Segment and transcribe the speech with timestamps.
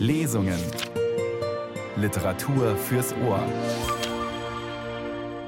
[0.00, 0.58] Lesungen.
[1.96, 3.44] Literatur fürs Ohr.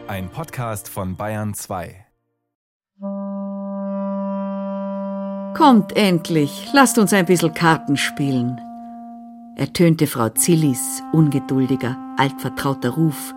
[0.07, 2.05] Ein Podcast von Bayern 2.
[5.57, 8.61] Kommt endlich, lasst uns ein bisschen Karten spielen.
[9.57, 13.33] ertönte Frau Zillis ungeduldiger, altvertrauter Ruf.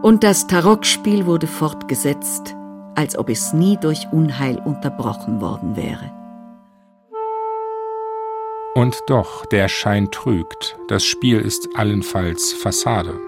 [0.00, 2.56] Und das Tarockspiel wurde fortgesetzt,
[2.94, 6.23] als ob es nie durch Unheil unterbrochen worden wäre.
[8.74, 13.20] Und doch, der Schein trügt, das Spiel ist allenfalls Fassade.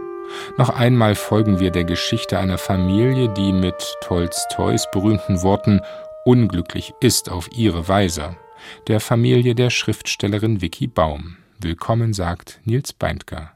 [0.59, 5.83] Noch einmal folgen wir der Geschichte einer Familie, die mit Tolstois berühmten Worten
[6.25, 8.37] unglücklich ist auf ihre Weise,
[8.89, 11.37] der Familie der Schriftstellerin Vicky Baum.
[11.61, 13.53] Willkommen sagt Nils Beindker.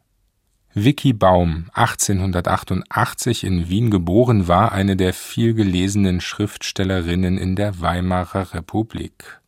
[0.72, 9.39] Vicky Baum, 1888 in Wien geboren, war eine der vielgelesenen Schriftstellerinnen in der Weimarer Republik.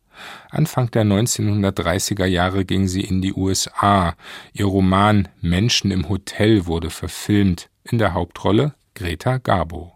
[0.49, 4.15] Anfang der 1930er Jahre ging sie in die USA.
[4.53, 9.93] Ihr Roman Menschen im Hotel wurde verfilmt, in der Hauptrolle Greta Garbo.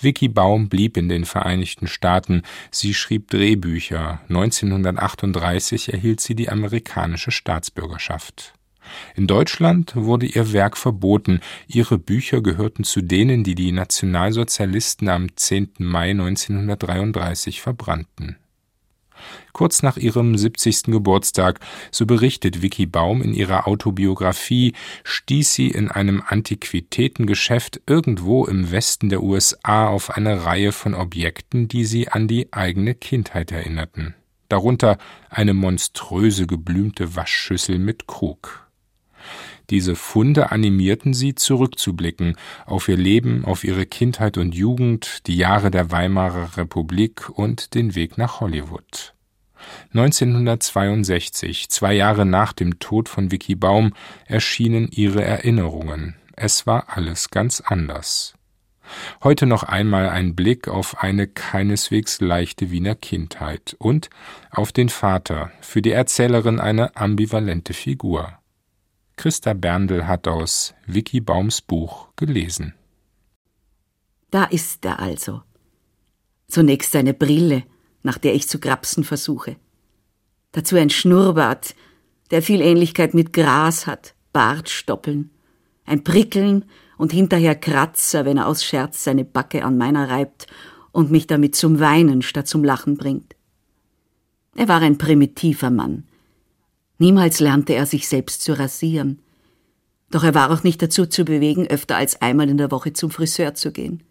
[0.00, 2.42] Vicky Baum blieb in den Vereinigten Staaten.
[2.70, 4.20] Sie schrieb Drehbücher.
[4.28, 8.54] 1938 erhielt sie die amerikanische Staatsbürgerschaft.
[9.14, 15.34] In Deutschland wurde ihr Werk verboten, ihre Bücher gehörten zu denen, die die Nationalsozialisten am
[15.34, 15.72] 10.
[15.78, 18.36] Mai 1933 verbrannten.
[19.52, 20.84] Kurz nach ihrem 70.
[20.84, 28.70] Geburtstag, so berichtet Vicky Baum in ihrer Autobiografie, stieß sie in einem Antiquitätengeschäft irgendwo im
[28.70, 34.14] Westen der USA auf eine Reihe von Objekten, die sie an die eigene Kindheit erinnerten.
[34.48, 34.98] Darunter
[35.30, 38.64] eine monströse geblümte Waschschüssel mit Krug.
[39.70, 45.70] Diese Funde animierten sie, zurückzublicken auf ihr Leben, auf ihre Kindheit und Jugend, die Jahre
[45.70, 49.13] der Weimarer Republik und den Weg nach Hollywood.
[49.92, 53.92] 1962, zwei Jahre nach dem Tod von Vicky Baum,
[54.26, 56.16] erschienen ihre Erinnerungen.
[56.36, 58.34] Es war alles ganz anders.
[59.22, 64.10] Heute noch einmal ein Blick auf eine keineswegs leichte Wiener Kindheit und
[64.50, 68.38] auf den Vater, für die Erzählerin eine ambivalente Figur.
[69.16, 72.74] Christa Berndl hat aus Vicky Baums Buch gelesen.
[74.30, 75.42] Da ist er also.
[76.48, 77.62] Zunächst seine Brille,
[78.02, 79.56] nach der ich zu grapsen versuche.
[80.54, 81.76] Dazu ein Schnurrbart,
[82.32, 85.30] der viel Ähnlichkeit mit Gras hat, Bartstoppeln,
[85.84, 86.64] ein Prickeln
[86.96, 90.46] und hinterher Kratzer, wenn er aus Scherz seine Backe an meiner reibt
[90.90, 93.36] und mich damit zum Weinen statt zum Lachen bringt.
[94.56, 96.04] Er war ein primitiver Mann,
[96.98, 99.20] Niemals lernte er sich selbst zu rasieren.
[100.10, 103.10] Doch er war auch nicht dazu zu bewegen, öfter als einmal in der Woche zum
[103.10, 104.02] Friseur zu gehen.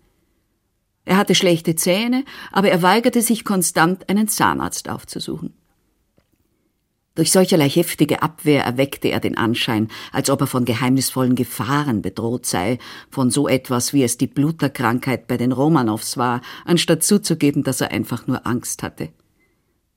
[1.05, 5.53] Er hatte schlechte Zähne, aber er weigerte sich konstant, einen Zahnarzt aufzusuchen.
[7.15, 12.47] Durch solcherlei heftige Abwehr erweckte er den Anschein, als ob er von geheimnisvollen Gefahren bedroht
[12.47, 12.79] sei,
[13.11, 17.91] von so etwas, wie es die Bluterkrankheit bei den Romanows war, anstatt zuzugeben, dass er
[17.91, 19.09] einfach nur Angst hatte.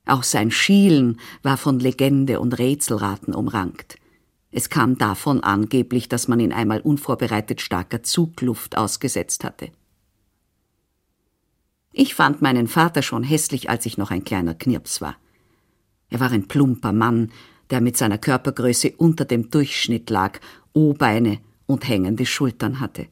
[0.04, 3.96] Auch sein Schielen war von Legende und Rätselraten umrankt.
[4.50, 9.70] Es kam davon angeblich, dass man ihn einmal unvorbereitet starker Zugluft ausgesetzt hatte.
[11.92, 15.16] Ich fand meinen Vater schon hässlich, als ich noch ein kleiner Knirps war.
[16.08, 17.32] Er war ein plumper Mann,
[17.70, 20.38] der mit seiner Körpergröße unter dem Durchschnitt lag,
[20.72, 23.08] O-Beine und hängende Schultern hatte.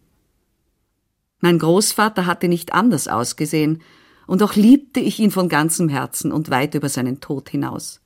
[1.40, 3.82] Mein Großvater hatte nicht anders ausgesehen,
[4.26, 8.00] und doch liebte ich ihn von ganzem Herzen und weit über seinen Tod hinaus.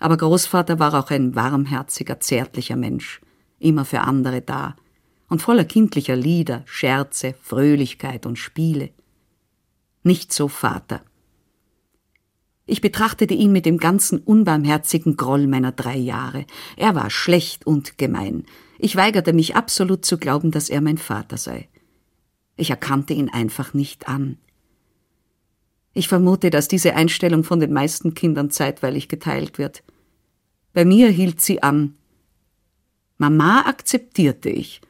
[0.00, 3.20] Aber Großvater war auch ein warmherziger, zärtlicher Mensch,
[3.60, 4.74] immer für andere da
[5.28, 8.90] und voller kindlicher Lieder, Scherze, Fröhlichkeit und Spiele.
[10.02, 11.02] Nicht so Vater.
[12.70, 16.44] Ich betrachtete ihn mit dem ganzen unbarmherzigen Groll meiner drei Jahre.
[16.76, 18.44] Er war schlecht und gemein.
[18.78, 21.70] Ich weigerte mich absolut zu glauben, dass er mein Vater sei.
[22.56, 24.36] Ich erkannte ihn einfach nicht an.
[25.94, 29.82] Ich vermute, dass diese Einstellung von den meisten Kindern zeitweilig geteilt wird.
[30.74, 31.94] Bei mir hielt sie an.
[33.16, 34.82] Mama akzeptierte ich,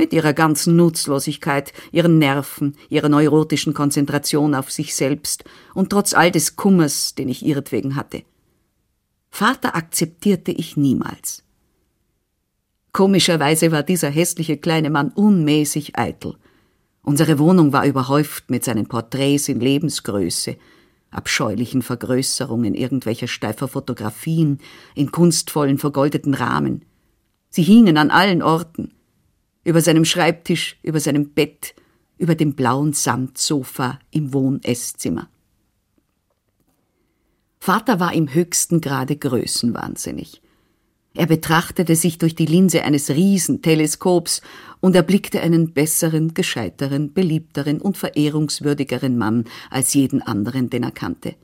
[0.00, 5.44] mit ihrer ganzen Nutzlosigkeit, ihren Nerven, ihrer neurotischen Konzentration auf sich selbst
[5.74, 8.24] und trotz all des Kummers, den ich ihretwegen hatte.
[9.30, 11.44] Vater akzeptierte ich niemals.
[12.92, 16.34] Komischerweise war dieser hässliche kleine Mann unmäßig eitel–
[17.02, 20.56] Unsere Wohnung war überhäuft mit seinen Porträts in Lebensgröße,
[21.10, 24.58] abscheulichen Vergrößerungen irgendwelcher steifer Fotografien
[24.94, 26.84] in kunstvollen vergoldeten Rahmen.
[27.48, 28.92] Sie hingen an allen Orten,
[29.70, 31.76] über seinem Schreibtisch, über seinem Bett,
[32.18, 35.28] über dem blauen Samtsofa im Wohn-Esszimmer.
[37.60, 40.42] Vater war im höchsten Grade größenwahnsinnig.
[41.14, 44.42] Er betrachtete sich durch die Linse eines Riesenteleskops
[44.80, 51.36] und erblickte einen besseren, gescheiteren, beliebteren und verehrungswürdigeren Mann als jeden anderen, den er kannte.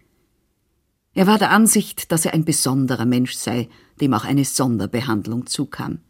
[1.15, 3.69] Er war der Ansicht, dass er ein besonderer Mensch sei,
[4.01, 6.01] dem auch eine Sonderbehandlung zukam.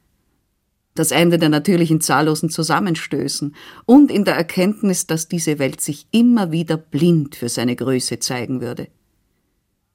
[0.97, 3.55] Das Ende der natürlichen zahllosen Zusammenstößen
[3.85, 8.63] und in der Erkenntnis, dass diese Welt sich immer wieder blind für seine Größe zeigen
[8.63, 8.89] würde.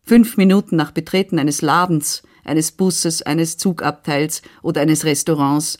[0.03, 5.79] Fünf Minuten nach Betreten eines Ladens, eines Busses, eines Zugabteils oder eines Restaurants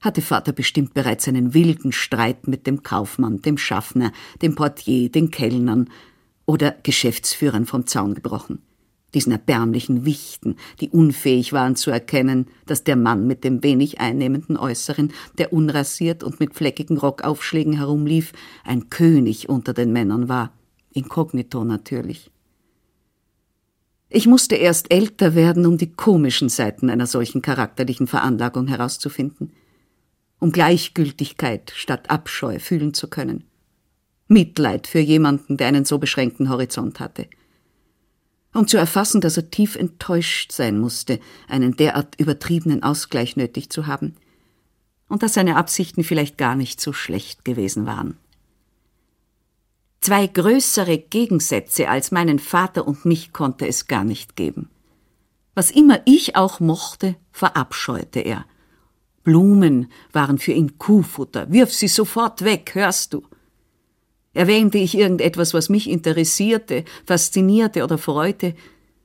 [0.00, 5.32] hatte Vater bestimmt bereits einen wilden Streit mit dem Kaufmann, dem Schaffner, dem Portier, den
[5.32, 5.90] Kellnern
[6.46, 8.62] oder Geschäftsführern vom Zaun gebrochen.
[9.14, 14.56] Diesen erbärmlichen Wichten, die unfähig waren zu erkennen, dass der Mann mit dem wenig einnehmenden
[14.56, 18.32] Äußeren, der unrasiert und mit fleckigen Rockaufschlägen herumlief,
[18.64, 20.52] ein König unter den Männern war.
[20.92, 22.30] Inkognito natürlich.
[24.08, 29.52] Ich musste erst älter werden, um die komischen Seiten einer solchen charakterlichen Veranlagung herauszufinden,
[30.40, 33.44] um Gleichgültigkeit statt Abscheu fühlen zu können,
[34.26, 37.28] Mitleid für jemanden, der einen so beschränkten Horizont hatte,
[38.54, 43.86] um zu erfassen, dass er tief enttäuscht sein musste, einen derart übertriebenen Ausgleich nötig zu
[43.86, 44.14] haben,
[45.08, 48.16] und dass seine Absichten vielleicht gar nicht so schlecht gewesen waren.
[50.00, 54.70] Zwei größere Gegensätze als meinen Vater und mich konnte es gar nicht geben.
[55.54, 58.46] Was immer ich auch mochte, verabscheute er.
[59.24, 61.52] Blumen waren für ihn Kuhfutter.
[61.52, 63.22] Wirf sie sofort weg, hörst du?
[64.32, 68.54] Erwähnte ich irgendetwas, was mich interessierte, faszinierte oder freute,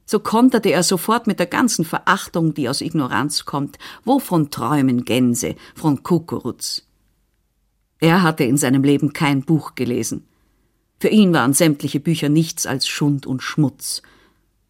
[0.06, 3.80] so konterte er sofort mit der ganzen Verachtung, die aus Ignoranz kommt.
[4.04, 6.88] Wovon träumen Gänse, von Kukuruz?
[8.00, 10.28] Er hatte in seinem Leben kein Buch gelesen.
[11.00, 14.04] Für ihn waren sämtliche Bücher nichts als Schund und Schmutz.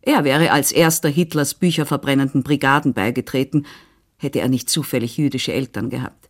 [0.02, 3.66] Er wäre als erster Hitlers bücherverbrennenden Brigaden beigetreten,
[4.18, 6.25] hätte er nicht zufällig jüdische Eltern gehabt.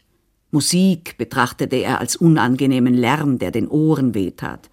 [0.56, 4.70] Musik betrachtete er als unangenehmen Lärm, der den Ohren wehtat.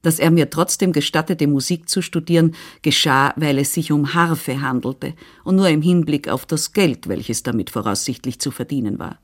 [0.00, 5.12] Dass er mir trotzdem gestattete, Musik zu studieren, geschah, weil es sich um Harfe handelte
[5.44, 9.18] und nur im Hinblick auf das Geld, welches damit voraussichtlich zu verdienen war.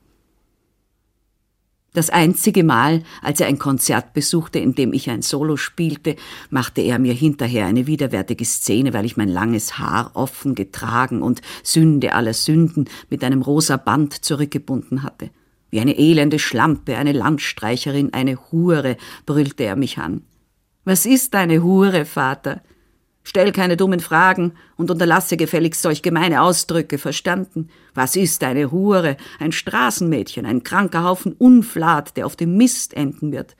[1.93, 6.15] Das einzige Mal, als er ein Konzert besuchte, in dem ich ein Solo spielte,
[6.49, 11.41] machte er mir hinterher eine widerwärtige Szene, weil ich mein langes Haar offen getragen und
[11.63, 15.31] Sünde aller Sünden mit einem rosa Band zurückgebunden hatte.
[15.69, 20.21] Wie eine elende Schlampe, eine Landstreicherin, eine Hure, brüllte er mich an.
[20.85, 22.61] Was ist eine Hure, Vater?
[23.29, 27.67] Stell keine dummen Fragen und unterlasse gefälligst solch gemeine Ausdrücke, verstanden?
[27.93, 33.33] Was ist eine Hure, ein Straßenmädchen, ein kranker Haufen Unflat, der auf dem Mist enden
[33.33, 33.57] wird?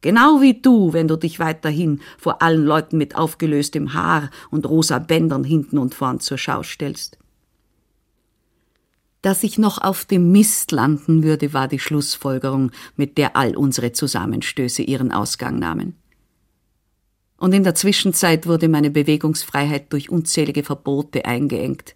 [0.00, 4.98] Genau wie du, wenn du dich weiterhin vor allen Leuten mit aufgelöstem Haar und rosa
[4.98, 7.18] Bändern hinten und vorn zur Schau stellst.
[9.22, 13.92] Dass ich noch auf dem Mist landen würde, war die Schlussfolgerung, mit der all unsere
[13.92, 15.94] Zusammenstöße ihren Ausgang nahmen
[17.38, 21.94] und in der Zwischenzeit wurde meine Bewegungsfreiheit durch unzählige Verbote eingeengt.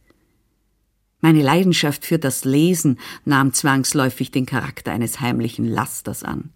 [1.21, 6.51] Meine Leidenschaft für das Lesen nahm zwangsläufig den Charakter eines heimlichen Lasters an.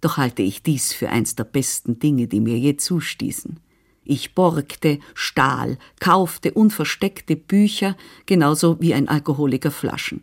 [0.00, 3.60] Doch halte ich dies für eins der besten Dinge, die mir je zustießen.
[4.04, 10.22] Ich borgte, stahl, kaufte und versteckte Bücher, genauso wie ein Alkoholiker Flaschen.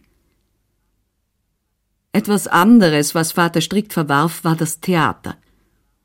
[2.12, 5.36] Etwas anderes, was Vater strikt verwarf, war das Theater.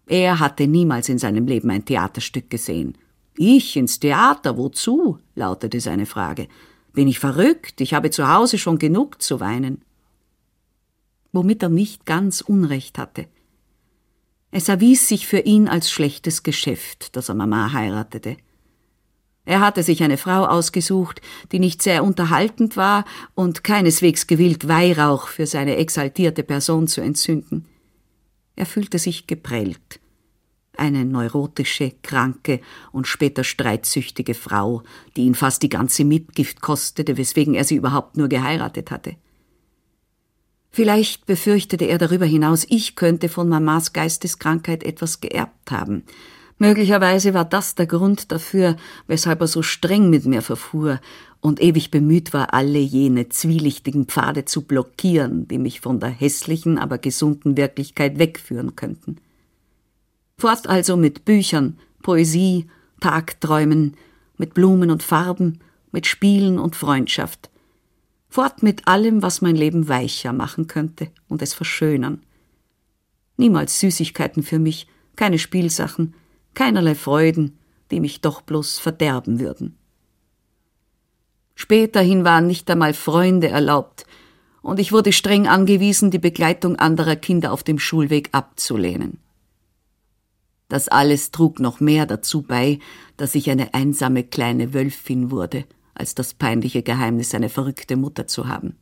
[0.08, 2.96] Er hatte niemals in seinem Leben ein Theaterstück gesehen.
[3.36, 5.18] Ich ins Theater, wozu?
[5.34, 6.48] lautete seine Frage.
[6.94, 7.80] Bin ich verrückt?
[7.80, 9.82] Ich habe zu Hause schon genug zu weinen.
[11.32, 13.26] Womit er nicht ganz Unrecht hatte.
[14.50, 18.38] Es erwies sich für ihn als schlechtes Geschäft, dass er Mama heiratete.
[19.44, 21.20] Er hatte sich eine Frau ausgesucht,
[21.52, 27.66] die nicht sehr unterhaltend war und keineswegs gewillt, Weihrauch für seine exaltierte Person zu entzünden.
[28.58, 30.00] Er fühlte sich geprellt.
[30.76, 32.60] Eine neurotische, kranke
[32.90, 34.82] und später streitsüchtige Frau,
[35.16, 39.14] die ihn fast die ganze Mitgift kostete, weswegen er sie überhaupt nur geheiratet hatte.
[40.72, 46.02] Vielleicht befürchtete er darüber hinaus, ich könnte von Mamas Geisteskrankheit etwas geerbt haben.
[46.58, 51.00] Möglicherweise war das der Grund dafür, weshalb er so streng mit mir verfuhr
[51.40, 56.76] und ewig bemüht war, alle jene zwielichtigen Pfade zu blockieren, die mich von der hässlichen,
[56.78, 59.16] aber gesunden Wirklichkeit wegführen könnten.
[60.36, 62.66] Fort also mit Büchern, Poesie,
[63.00, 63.96] Tagträumen,
[64.36, 65.60] mit Blumen und Farben,
[65.92, 67.50] mit Spielen und Freundschaft.
[68.28, 72.22] Fort mit allem, was mein Leben weicher machen könnte und es verschönern.
[73.36, 76.14] Niemals Süßigkeiten für mich, keine Spielsachen,
[76.58, 77.56] keinerlei Freuden,
[77.92, 79.78] die mich doch bloß verderben würden.
[81.54, 84.06] Späterhin waren nicht einmal Freunde erlaubt,
[84.60, 89.18] und ich wurde streng angewiesen, die Begleitung anderer Kinder auf dem Schulweg abzulehnen.
[90.68, 92.80] Das alles trug noch mehr dazu bei,
[93.16, 98.48] dass ich eine einsame kleine Wölfin wurde, als das peinliche Geheimnis, eine verrückte Mutter zu
[98.48, 98.74] haben.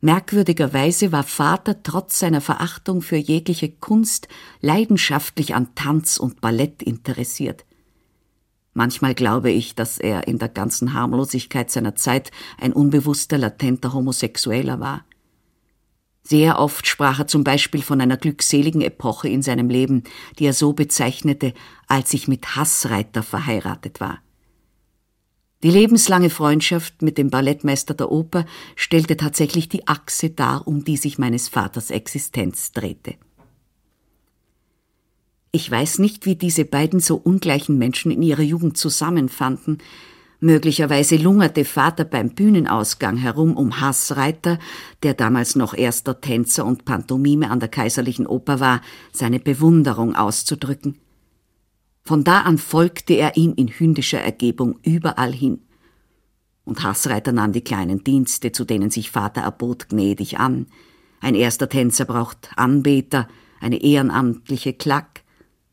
[0.00, 4.28] Merkwürdigerweise war Vater trotz seiner Verachtung für jegliche Kunst
[4.60, 7.64] leidenschaftlich an Tanz und Ballett interessiert.
[8.74, 14.80] Manchmal glaube ich, dass er in der ganzen Harmlosigkeit seiner Zeit ein unbewusster, latenter Homosexueller
[14.80, 15.06] war.
[16.22, 20.02] Sehr oft sprach er zum Beispiel von einer glückseligen Epoche in seinem Leben,
[20.38, 21.54] die er so bezeichnete,
[21.86, 24.18] als ich mit Hassreiter verheiratet war.
[25.62, 28.44] Die lebenslange Freundschaft mit dem Ballettmeister der Oper
[28.74, 33.14] stellte tatsächlich die Achse dar, um die sich meines Vaters Existenz drehte.
[35.52, 39.78] Ich weiß nicht, wie diese beiden so ungleichen Menschen in ihrer Jugend zusammenfanden.
[40.38, 44.58] Möglicherweise lungerte Vater beim Bühnenausgang herum, um Hassreiter,
[45.02, 48.82] der damals noch erster Tänzer und Pantomime an der Kaiserlichen Oper war,
[49.12, 51.00] seine Bewunderung auszudrücken.
[52.06, 55.62] Von da an folgte er ihm in hündischer Ergebung überall hin.
[56.64, 60.66] Und Hassreiter nahm die kleinen Dienste, zu denen sich Vater erbot, gnädig an.
[61.20, 63.26] Ein erster Tänzer braucht Anbeter,
[63.58, 65.24] eine ehrenamtliche Klack,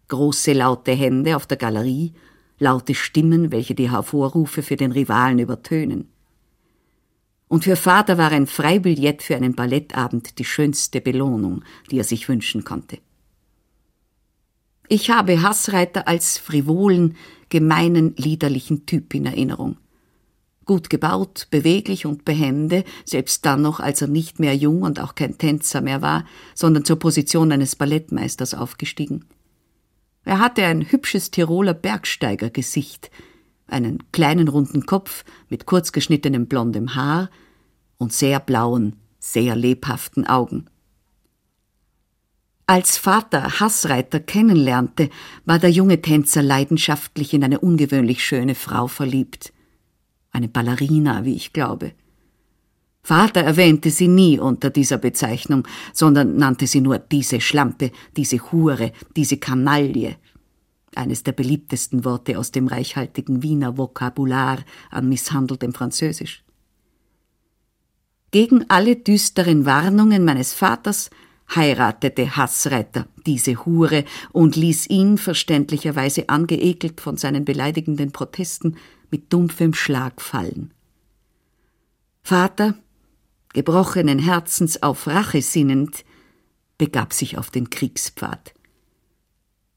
[0.08, 2.14] große laute Hände auf der Galerie,
[2.58, 6.10] laute Stimmen, welche die Hervorrufe für den Rivalen übertönen.
[7.48, 12.28] Und für Vater war ein Freibillett für einen Ballettabend die schönste Belohnung, die er sich
[12.28, 12.98] wünschen konnte.
[14.90, 17.16] Ich habe Hassreiter als frivolen,
[17.50, 19.78] gemeinen, liederlichen Typ in Erinnerung.
[20.66, 25.16] Gut gebaut, beweglich und behende, selbst dann noch, als er nicht mehr jung und auch
[25.16, 26.26] kein Tänzer mehr war,
[26.56, 29.26] sondern zur Position eines Ballettmeisters aufgestiegen.
[30.26, 33.12] Er hatte ein hübsches Tiroler Bergsteigergesicht,
[33.68, 37.30] einen kleinen runden Kopf mit kurz geschnittenem blondem Haar
[37.98, 40.70] und sehr blauen, sehr lebhaften Augen.
[42.74, 45.12] Als Vater Hassreiter kennenlernte,
[45.46, 49.54] war der junge Tänzer leidenschaftlich in eine ungewöhnlich schöne Frau verliebt.
[50.32, 51.92] Eine Ballerina, wie ich glaube.
[53.04, 58.92] Vater erwähnte sie nie unter dieser Bezeichnung, sondern nannte sie nur diese Schlampe, diese Hure,
[59.16, 60.16] diese Kanaille.
[60.96, 64.58] Eines der beliebtesten Worte aus dem reichhaltigen Wiener Vokabular
[64.90, 66.44] an misshandeltem Französisch.
[68.32, 71.12] Gegen alle düsteren Warnungen meines Vaters
[71.50, 78.78] heiratete Hassreiter diese Hure und ließ ihn, verständlicherweise angeekelt von seinen beleidigenden Protesten,
[79.12, 80.74] mit dumpfem Schlag fallen.
[82.24, 82.76] Vater,
[83.54, 86.04] gebrochenen Herzens auf Rache sinnend,
[86.78, 88.54] begab sich auf den Kriegspfad.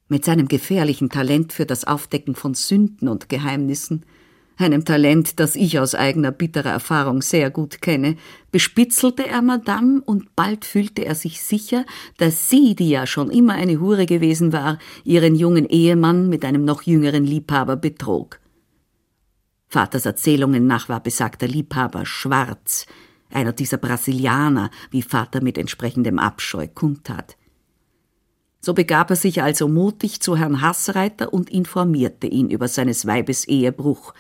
[0.09, 4.07] Mit seinem gefährlichen Talent für das Aufdecken von Sünden und Geheimnissen
[4.59, 8.17] einem Talent, das ich aus eigener bitterer Erfahrung sehr gut kenne,
[8.51, 11.85] bespitzelte er Madame und bald fühlte er sich sicher,
[12.17, 16.65] dass sie, die ja schon immer eine Hure gewesen war, ihren jungen Ehemann mit einem
[16.65, 18.41] noch jüngeren Liebhaber betrog.
[19.69, 22.87] Vaters Erzählungen nach war besagter Liebhaber schwarz,
[23.31, 27.37] einer dieser Brasilianer, wie Vater mit entsprechendem Abscheu kundtat.
[28.61, 33.47] So begab er sich also mutig zu Herrn Hassreiter und informierte ihn über seines Weibes
[33.47, 34.15] Ehebruch,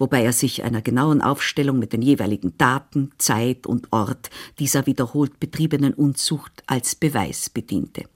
[0.00, 5.38] wobei er sich einer genauen Aufstellung mit den jeweiligen Daten, Zeit und Ort dieser wiederholt
[5.38, 8.08] betriebenen Unzucht als Beweis bediente.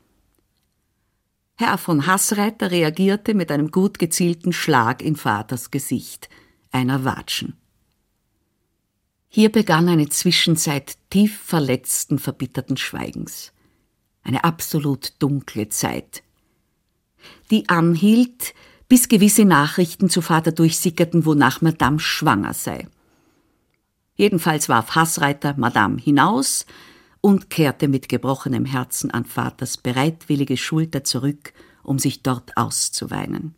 [1.57, 6.31] Herr von Hassreiter reagierte mit einem gut gezielten Schlag in Vaters Gesicht,
[6.73, 7.55] einer Watschen.
[9.29, 13.53] Hier begann eine Zwischenzeit tief verletzten, verbitterten Schweigens.
[14.23, 16.23] Eine absolut dunkle Zeit.
[17.51, 18.55] Die anhielt,
[18.89, 22.87] bis gewisse Nachrichten zu Vater durchsickerten, wonach Madame schwanger sei.
[24.17, 26.67] Jedenfalls warf Hassreiter Madame hinaus
[27.21, 33.55] und kehrte mit gebrochenem Herzen an Vaters bereitwillige Schulter zurück, um sich dort auszuweinen.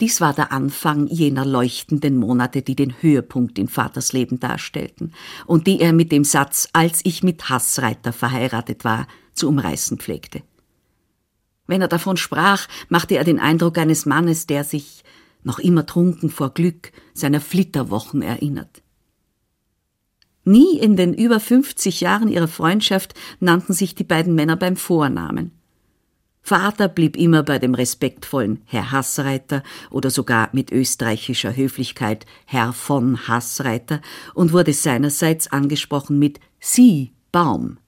[0.00, 5.12] Dies war der Anfang jener leuchtenden Monate, die den Höhepunkt in Vaters Leben darstellten
[5.46, 10.42] und die er mit dem Satz, als ich mit Hassreiter verheiratet war, zu umreißen pflegte.
[11.66, 15.04] Wenn er davon sprach, machte er den Eindruck eines Mannes, der sich,
[15.42, 18.82] noch immer trunken vor Glück, seiner Flitterwochen erinnert.
[20.44, 25.50] Nie in den über 50 Jahren ihrer Freundschaft nannten sich die beiden Männer beim Vornamen.
[26.40, 33.26] Vater blieb immer bei dem respektvollen Herr Hassreiter oder sogar mit österreichischer Höflichkeit Herr von
[33.26, 34.00] Hassreiter
[34.34, 37.78] und wurde seinerseits angesprochen mit Sie, Baum.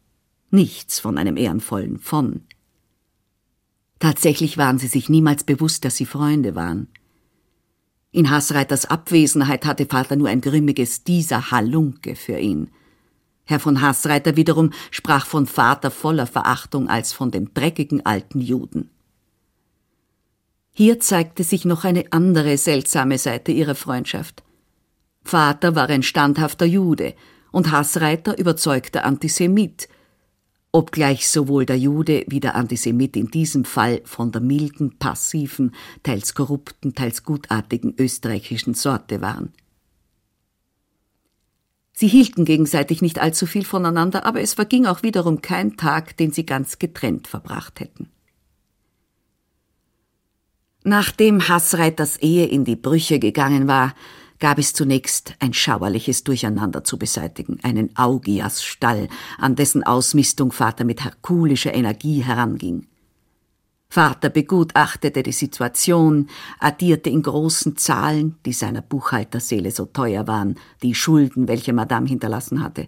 [0.50, 2.40] Nichts von einem ehrenvollen von.
[3.98, 6.88] Tatsächlich waren sie sich niemals bewusst, dass sie Freunde waren.
[8.10, 12.70] In Hassreiters Abwesenheit hatte Vater nur ein grimmiges dieser Halunke für ihn.
[13.44, 18.90] Herr von Hassreiter wiederum sprach von Vater voller Verachtung als von dem dreckigen alten Juden.
[20.72, 24.44] Hier zeigte sich noch eine andere seltsame Seite ihrer Freundschaft.
[25.24, 27.14] Vater war ein standhafter Jude
[27.50, 29.88] und Hassreiter überzeugter Antisemit,
[30.72, 36.34] obgleich sowohl der Jude wie der Antisemit in diesem Fall von der milden, passiven, teils
[36.34, 39.52] korrupten, teils gutartigen österreichischen Sorte waren.
[41.92, 46.30] Sie hielten gegenseitig nicht allzu viel voneinander, aber es verging auch wiederum kein Tag, den
[46.30, 48.08] sie ganz getrennt verbracht hätten.
[50.84, 53.94] Nachdem Hassreiters Ehe in die Brüche gegangen war,
[54.38, 61.04] gab es zunächst ein schauerliches Durcheinander zu beseitigen, einen Augiasstall, an dessen Ausmistung Vater mit
[61.04, 62.86] herkulischer Energie heranging.
[63.90, 66.28] Vater begutachtete die Situation,
[66.60, 72.62] addierte in großen Zahlen, die seiner Buchhalterseele so teuer waren, die Schulden, welche Madame hinterlassen
[72.62, 72.86] hatte,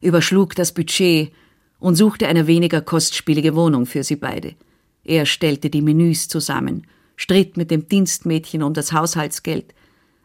[0.00, 1.32] überschlug das Budget
[1.80, 4.54] und suchte eine weniger kostspielige Wohnung für sie beide.
[5.02, 9.74] Er stellte die Menüs zusammen, stritt mit dem Dienstmädchen um das Haushaltsgeld,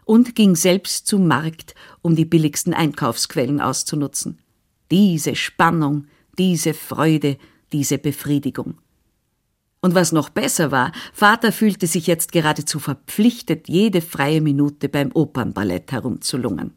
[0.05, 4.39] und ging selbst zum Markt, um die billigsten Einkaufsquellen auszunutzen.
[4.91, 6.07] Diese Spannung,
[6.37, 7.37] diese Freude,
[7.71, 8.75] diese Befriedigung.
[9.81, 15.11] Und was noch besser war, Vater fühlte sich jetzt geradezu verpflichtet, jede freie Minute beim
[15.13, 16.71] Opernballett herumzulungern.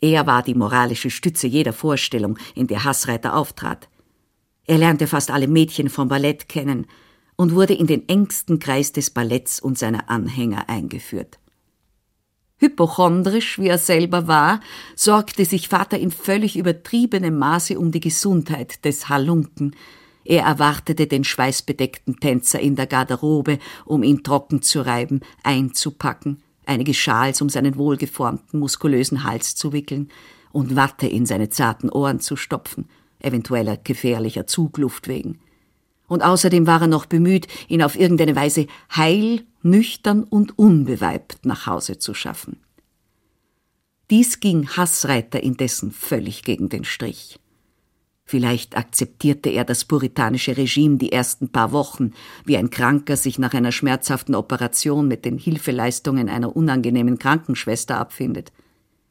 [0.00, 3.88] Er war die moralische Stütze jeder Vorstellung, in der Hassreiter auftrat.
[4.66, 6.86] Er lernte fast alle Mädchen vom Ballett kennen,
[7.42, 11.40] und wurde in den engsten Kreis des Balletts und seiner Anhänger eingeführt.
[12.58, 14.60] Hypochondrisch, wie er selber war,
[14.94, 19.74] sorgte sich Vater in völlig übertriebenem Maße um die Gesundheit des Halunken.
[20.24, 26.94] Er erwartete den schweißbedeckten Tänzer in der Garderobe, um ihn trocken zu reiben, einzupacken, einige
[26.94, 30.12] Schals um seinen wohlgeformten, muskulösen Hals zu wickeln
[30.52, 32.88] und Watte in seine zarten Ohren zu stopfen,
[33.18, 35.40] eventueller gefährlicher Zugluft wegen
[36.12, 41.66] und außerdem war er noch bemüht, ihn auf irgendeine Weise heil, nüchtern und unbeweibt nach
[41.66, 42.58] Hause zu schaffen.
[44.10, 47.38] Dies ging Hassreiter indessen völlig gegen den Strich.
[48.26, 52.12] Vielleicht akzeptierte er das puritanische Regime die ersten paar Wochen,
[52.44, 58.52] wie ein Kranker sich nach einer schmerzhaften Operation mit den Hilfeleistungen einer unangenehmen Krankenschwester abfindet.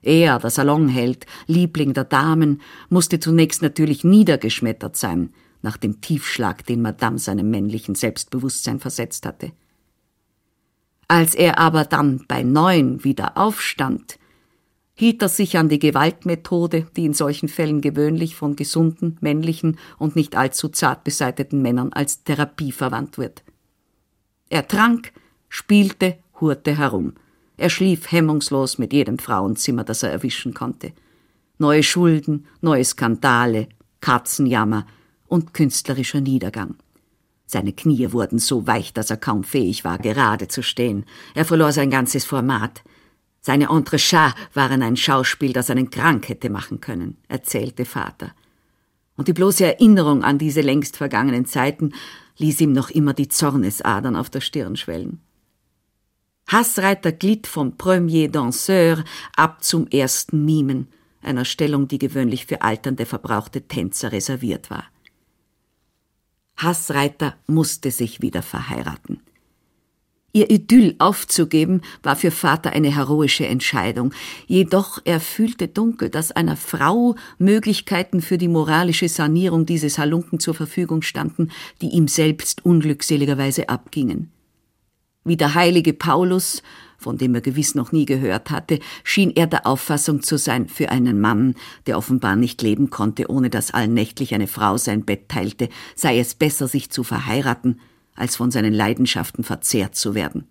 [0.03, 6.81] Er, der Salonheld, Liebling der Damen, musste zunächst natürlich niedergeschmettert sein, nach dem Tiefschlag, den
[6.81, 9.51] Madame seinem männlichen Selbstbewusstsein versetzt hatte.
[11.07, 14.17] Als er aber dann bei neun wieder aufstand,
[14.93, 20.15] hielt er sich an die Gewaltmethode, die in solchen Fällen gewöhnlich von gesunden, männlichen und
[20.15, 23.43] nicht allzu zart beseiteten Männern als Therapie verwandt wird.
[24.49, 25.11] Er trank,
[25.49, 27.13] spielte, hurte herum.
[27.57, 30.93] Er schlief hemmungslos mit jedem Frauenzimmer, das er erwischen konnte.
[31.57, 33.69] Neue Schulden, neue Skandale,
[34.01, 34.85] Katzenjammer,
[35.31, 36.75] und künstlerischer Niedergang.
[37.45, 41.05] Seine Knie wurden so weich, dass er kaum fähig war, gerade zu stehen.
[41.35, 42.83] Er verlor sein ganzes Format.
[43.39, 48.33] Seine Entrechats waren ein Schauspiel, das einen krank hätte machen können, erzählte Vater.
[49.15, 51.93] Und die bloße Erinnerung an diese längst vergangenen Zeiten
[52.37, 55.21] ließ ihm noch immer die Zornesadern auf der Stirn schwellen.
[56.47, 59.05] Hassreiter glitt vom Premier Danseur
[59.37, 60.87] ab zum ersten Mimen,
[61.21, 64.90] einer Stellung, die gewöhnlich für alternde verbrauchte Tänzer reserviert war.
[66.63, 69.19] Hassreiter musste sich wieder verheiraten.
[70.33, 74.13] Ihr Idyll aufzugeben war für Vater eine heroische Entscheidung,
[74.47, 80.53] jedoch er fühlte dunkel, dass einer Frau Möglichkeiten für die moralische Sanierung dieses Halunken zur
[80.53, 84.31] Verfügung standen, die ihm selbst unglückseligerweise abgingen.
[85.25, 86.63] Wie der heilige Paulus
[87.01, 90.89] von dem er gewiss noch nie gehört hatte, schien er der Auffassung zu sein, für
[90.89, 91.55] einen Mann,
[91.87, 96.35] der offenbar nicht leben konnte, ohne dass allnächtlich eine Frau sein Bett teilte, sei es
[96.35, 97.79] besser, sich zu verheiraten,
[98.15, 100.47] als von seinen Leidenschaften verzehrt zu werden.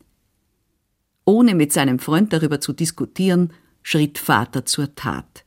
[1.25, 5.45] Ohne mit seinem Freund darüber zu diskutieren, schritt Vater zur Tat.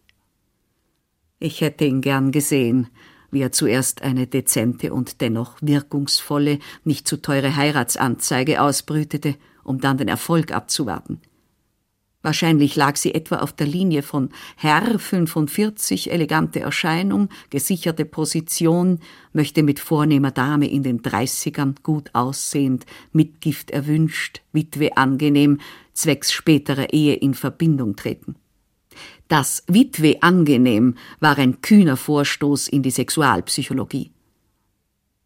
[1.40, 2.88] Ich hätte ihn gern gesehen,
[3.30, 9.98] wie er zuerst eine dezente und dennoch wirkungsvolle, nicht zu teure Heiratsanzeige ausbrütete um dann
[9.98, 11.22] den Erfolg abzuwarten.
[12.24, 19.00] Wahrscheinlich lag sie etwa auf der Linie von Herr 45, elegante Erscheinung, gesicherte Position,
[19.34, 25.60] möchte mit vornehmer Dame in den Dreißigern gut aussehend, Mitgift erwünscht, Witwe angenehm,
[25.94, 28.36] zwecks späterer Ehe in Verbindung treten.
[29.28, 34.12] Das Witwe angenehm war ein kühner Vorstoß in die Sexualpsychologie.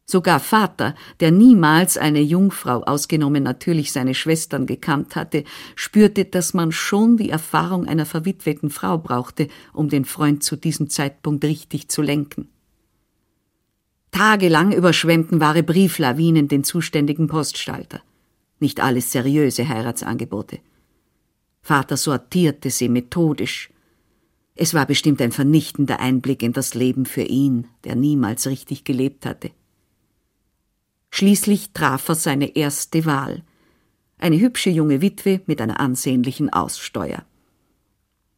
[0.10, 5.44] Sogar Vater, der niemals eine Jungfrau, ausgenommen natürlich seine Schwestern, gekannt hatte,
[5.76, 10.90] spürte, dass man schon die Erfahrung einer verwitweten Frau brauchte, um den Freund zu diesem
[10.90, 12.48] Zeitpunkt richtig zu lenken.
[14.12, 18.02] Tagelang überschwemmten wahre Brieflawinen den zuständigen Poststalter.
[18.62, 20.60] Nicht alles seriöse Heiratsangebote.
[21.62, 23.72] Vater sortierte sie methodisch.
[24.56, 29.26] Es war bestimmt ein vernichtender Einblick in das Leben für ihn, der niemals richtig gelebt
[29.26, 29.52] hatte.
[31.10, 33.44] Schließlich traf er seine erste Wahl.
[34.18, 37.24] Eine hübsche junge Witwe mit einer ansehnlichen Aussteuer.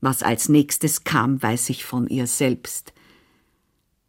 [0.02, 2.94] Was als nächstes kam, weiß ich von ihr selbst.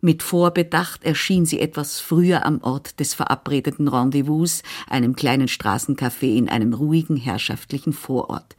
[0.00, 6.48] Mit Vorbedacht erschien sie etwas früher am Ort des verabredeten Rendezvous, einem kleinen Straßencafé in
[6.48, 8.56] einem ruhigen, herrschaftlichen Vorort.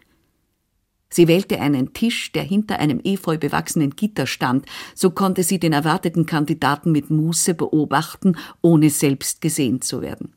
[1.13, 5.73] Sie wählte einen Tisch, der hinter einem efeu bewachsenen Gitter stand, so konnte sie den
[5.73, 10.33] erwarteten Kandidaten mit Muße beobachten, ohne selbst gesehen zu werden.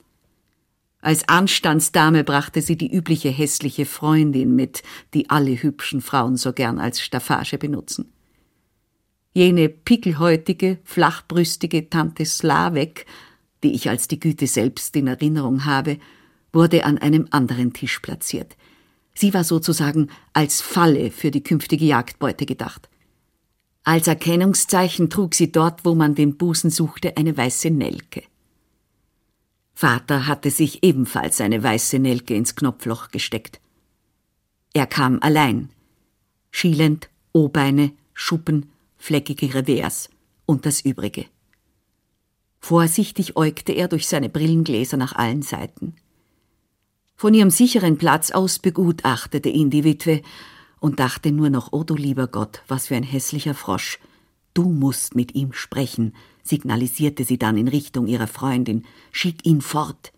[1.00, 4.82] Als Anstandsdame brachte sie die übliche hässliche Freundin mit,
[5.12, 8.10] die alle hübschen Frauen so gern als Staffage benutzen.
[9.32, 13.06] Jene pickelhäutige, flachbrüstige Tante Slavek,
[13.62, 15.98] die ich als die Güte selbst in Erinnerung habe,
[16.52, 18.56] wurde an einem anderen Tisch platziert.
[19.16, 22.88] Sie war sozusagen als Falle für die künftige Jagdbeute gedacht.
[23.84, 28.22] Als Erkennungszeichen trug sie dort, wo man den Busen suchte, eine weiße Nelke.
[29.74, 33.60] Vater hatte sich ebenfalls eine weiße Nelke ins Knopfloch gesteckt.
[34.72, 35.70] Er kam allein,
[36.50, 40.08] schielend, O-Beine, Schuppen, fleckige Revers
[40.46, 41.26] und das Übrige.
[42.60, 45.94] Vorsichtig äugte er durch seine Brillengläser nach allen Seiten.
[47.24, 50.20] Von ihrem sicheren Platz aus begutachtete ihn die Witwe
[50.78, 53.98] und dachte nur noch, du lieber Gott, was für ein hässlicher Frosch.
[54.52, 58.84] Du musst mit ihm sprechen, signalisierte sie dann in Richtung ihrer Freundin.
[59.10, 60.12] Schick ihn fort.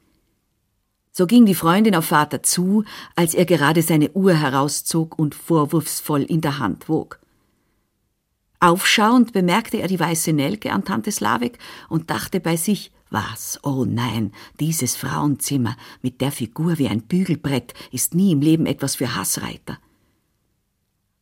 [1.12, 2.82] So ging die Freundin auf Vater zu,
[3.14, 7.20] als er gerade seine Uhr herauszog und vorwurfsvoll in der Hand wog.
[8.58, 13.58] Aufschauend bemerkte er die weiße Nelke an Tante Slavik und dachte bei sich, was?
[13.62, 18.96] Oh nein, dieses Frauenzimmer mit der Figur wie ein Bügelbrett ist nie im Leben etwas
[18.96, 19.78] für Hassreiter.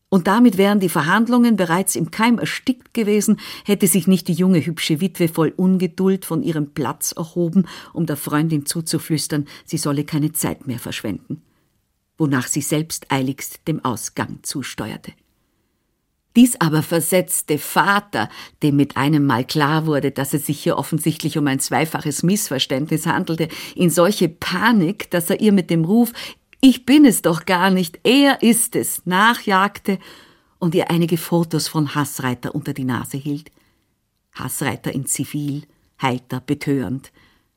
[0.09, 4.65] Und damit wären die Verhandlungen bereits im Keim erstickt gewesen, hätte sich nicht die junge
[4.65, 10.33] hübsche Witwe voll Ungeduld von ihrem Platz erhoben, um der Freundin zuzuflüstern, sie solle keine
[10.33, 11.43] Zeit mehr verschwenden,
[12.17, 15.13] wonach sie selbst eiligst dem Ausgang zusteuerte.
[16.37, 18.29] Dies aber versetzte Vater,
[18.63, 23.07] dem mit einem Mal klar wurde, dass es sich hier offensichtlich um ein zweifaches Missverständnis
[23.07, 26.13] handelte, in solche Panik, dass er ihr mit dem Ruf
[26.61, 29.99] Ich bin es doch gar nicht, er ist es, nachjagte
[30.59, 33.53] und ihr einige Fotos von Hassreiter unter die Nase hielt.
[34.33, 35.63] Hassreiter in Zivil,
[36.03, 37.13] heiter, betörend,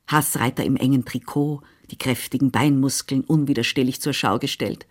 [0.08, 4.86] Hassreiter im engen Trikot, die kräftigen Beinmuskeln unwiderstehlich zur Schau gestellt,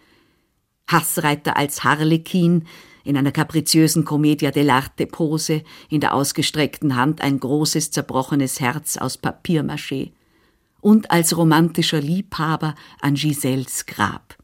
[0.89, 2.67] Hassreiter als Harlekin,
[3.07, 9.23] in einer kapriziösen Commedia dell'arte Pose, in der ausgestreckten Hand ein großes zerbrochenes Herz aus
[9.23, 10.13] Papiermaché
[10.81, 14.37] und als romantischer Liebhaber an Giselles Grab.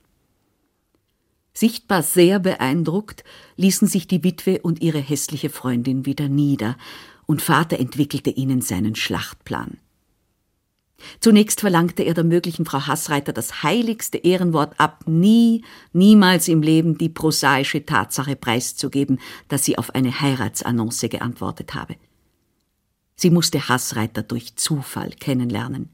[1.55, 3.25] Sichtbar sehr beeindruckt
[3.57, 6.77] ließen sich die Witwe und ihre hässliche Freundin wieder nieder,
[7.27, 9.79] und Vater entwickelte ihnen seinen Schlachtplan.
[11.21, 16.99] Zunächst verlangte er der möglichen Frau Hassreiter das heiligste Ehrenwort ab, nie, niemals im Leben
[16.99, 21.97] die prosaische Tatsache preiszugeben, dass sie auf eine Heiratsannonce geantwortet habe.
[23.17, 25.89] Sie musste Hassreiter durch Zufall kennenlernen.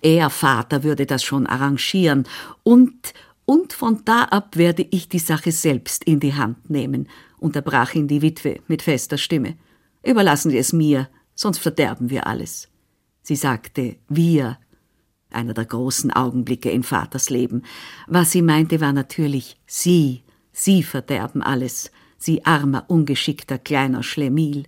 [0.00, 2.24] Er, Vater, würde das schon arrangieren
[2.64, 7.08] und, und von da ab werde ich die Sache selbst in die Hand nehmen,
[7.38, 9.56] unterbrach ihn die Witwe mit fester Stimme.
[10.02, 12.71] Überlassen Sie es mir, sonst verderben wir alles.
[13.22, 14.58] Sie sagte wir,
[15.30, 17.62] einer der großen Augenblicke in Vaters Leben.
[18.06, 24.64] Was sie meinte, war natürlich sie, sie verderben alles, sie armer, ungeschickter, kleiner Schlemiel.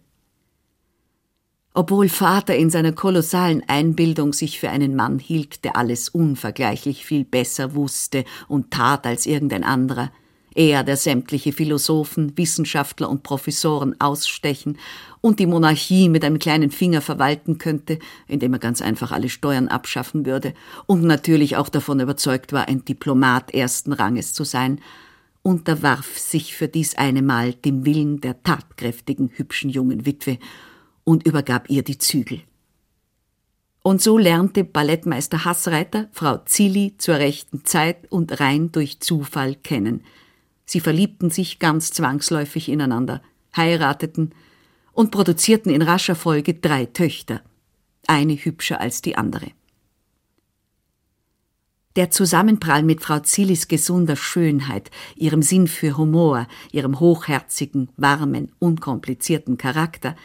[1.75, 7.25] Obwohl Vater in seiner kolossalen Einbildung sich für einen Mann hielt, der alles unvergleichlich viel
[7.25, 10.13] besser wusste und tat als irgendein anderer,
[10.55, 14.79] er, der sämtliche Philosophen, Wissenschaftler und Professoren ausstechen
[15.21, 19.69] und die Monarchie mit einem kleinen Finger verwalten könnte, indem er ganz einfach alle Steuern
[19.69, 20.55] abschaffen würde
[20.87, 24.81] und natürlich auch davon überzeugt war, ein Diplomat ersten Ranges zu sein,
[25.43, 30.39] unterwarf sich für dies eine Mal dem Willen der tatkräftigen, hübschen jungen Witwe
[31.03, 32.41] und übergab ihr die Zügel.
[33.83, 40.03] Und so lernte Ballettmeister Hassreiter Frau Zilli zur rechten Zeit und rein durch Zufall kennen–
[40.65, 43.23] Sie verliebten sich ganz zwangsläufig ineinander,
[43.57, 44.35] heirateten
[44.93, 47.43] und produzierten in rascher Folge drei Töchter.
[48.07, 49.51] eine hübscher als die andere.
[51.97, 59.59] Der Zusammenprall mit Frau Zillis gesunder Schönheit, ihrem Sinn für Humor, ihrem hochherzigen, warmen, unkomplizierten
[59.59, 60.17] Charakter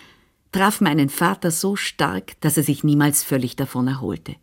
[0.51, 4.35] traf meinen Vater so stark, dass er sich niemals völlig davon erholte.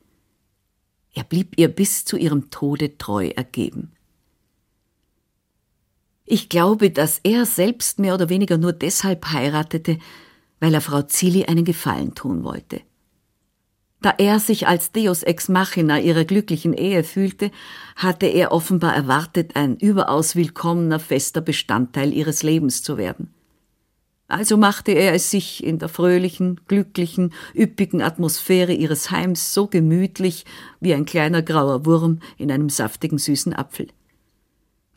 [1.15, 3.96] Er blieb ihr bis zu ihrem Tode treu ergeben.
[6.27, 9.99] Ich glaube, dass er selbst mehr oder weniger nur deshalb heiratete,
[10.59, 12.81] weil er Frau Zilli einen Gefallen tun wollte.
[14.03, 17.51] Da er sich als Deus ex machina ihrer glücklichen Ehe fühlte,
[17.95, 23.33] hatte er offenbar erwartet, ein überaus willkommener fester Bestandteil ihres Lebens zu werden.
[24.29, 30.45] Also machte er es sich in der fröhlichen, glücklichen, üppigen Atmosphäre ihres Heims so gemütlich
[30.81, 33.87] wie ein kleiner grauer Wurm in einem saftigen süßen Apfel.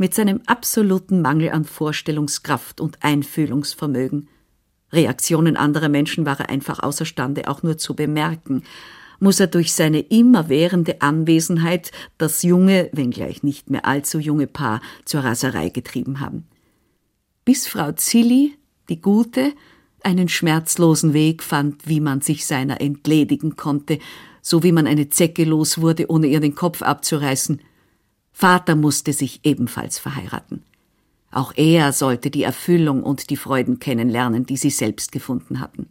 [0.01, 4.29] Mit seinem absoluten Mangel an Vorstellungskraft und Einfühlungsvermögen
[4.93, 8.63] Reaktionen anderer Menschen war er einfach außerstande auch nur zu bemerken,
[9.19, 15.25] muss er durch seine immerwährende Anwesenheit das junge, wenngleich nicht mehr allzu junge Paar zur
[15.25, 16.47] Raserei getrieben haben.
[17.43, 18.57] Bis Frau Zilli,
[18.87, 19.51] die Gute,
[20.01, 23.99] einen schmerzlosen Weg fand, wie man sich seiner entledigen konnte,
[24.41, 27.59] so wie man eine Zecke los wurde, ohne ihr den Kopf abzureißen.
[28.39, 30.63] Vater musste sich ebenfalls verheiraten.
[31.29, 35.89] Auch er sollte die Erfüllung und die Freuden kennenlernen, die sie selbst gefunden hatten.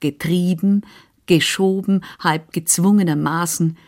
[0.00, 0.82] Getrieben,
[1.26, 3.78] geschoben, halb gezwungenermaßen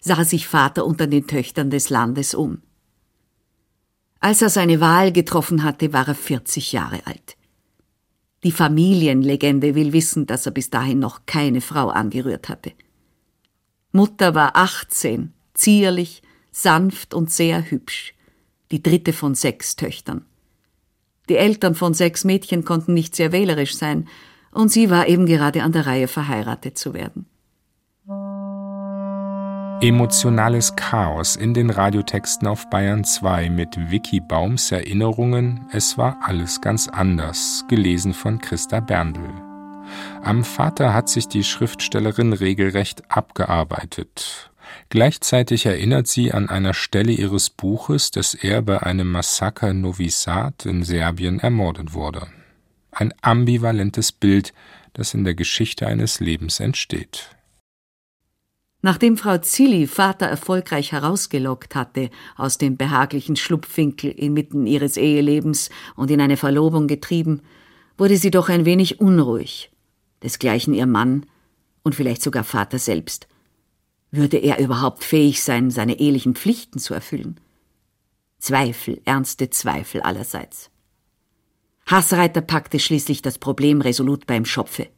[0.00, 2.60] sah sich Vater unter den Töchtern des Landes um.
[4.18, 7.38] Als er seine Wahl getroffen hatte, war er 40 Jahre alt.
[8.44, 12.72] Die Familienlegende will wissen, dass er bis dahin noch keine Frau angerührt hatte.
[13.92, 16.20] Mutter war 18, zierlich,
[16.52, 18.14] sanft und sehr hübsch
[18.70, 20.24] die dritte von sechs Töchtern.
[21.28, 24.08] Die Eltern von sechs Mädchen konnten nicht sehr wählerisch sein,
[24.52, 27.26] und sie war eben gerade an der Reihe, verheiratet zu werden.
[29.80, 36.60] Emotionales Chaos in den Radiotexten auf Bayern 2 mit Vicky Baums Erinnerungen Es war alles
[36.60, 39.30] ganz anders, gelesen von Christa Berndl.
[40.22, 44.49] Am Vater hat sich die Schriftstellerin regelrecht abgearbeitet.
[44.88, 50.66] Gleichzeitig erinnert sie an einer Stelle ihres Buches, dass er bei einem Massaker Novi Sad
[50.66, 52.26] in Serbien ermordet wurde.
[52.90, 54.52] Ein ambivalentes Bild,
[54.92, 57.30] das in der Geschichte eines Lebens entsteht.
[58.82, 66.10] Nachdem Frau Zilli Vater erfolgreich herausgelockt hatte aus dem behaglichen Schlupfwinkel inmitten ihres Ehelebens und
[66.10, 67.42] in eine Verlobung getrieben,
[67.98, 69.70] wurde sie doch ein wenig unruhig.
[70.22, 71.26] Desgleichen ihr Mann
[71.82, 73.28] und vielleicht sogar Vater selbst.
[74.10, 77.38] Würde er überhaupt fähig sein, seine ehelichen Pflichten zu erfüllen?
[78.38, 80.70] Zweifel, ernste Zweifel allerseits.
[81.86, 84.88] Hassreiter packte schließlich das Problem resolut beim Schopfe.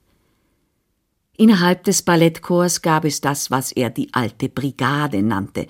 [1.36, 5.66] Innerhalb des Ballettchors gab es das, was er die alte Brigade nannte,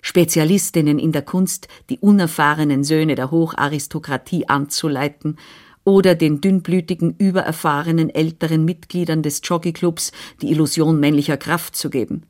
[0.00, 5.36] Spezialistinnen in der Kunst, die unerfahrenen Söhne der Hocharistokratie anzuleiten
[5.84, 12.26] oder den dünnblütigen, übererfahrenen älteren Mitgliedern des Jockeyclubs die Illusion männlicher Kraft zu geben.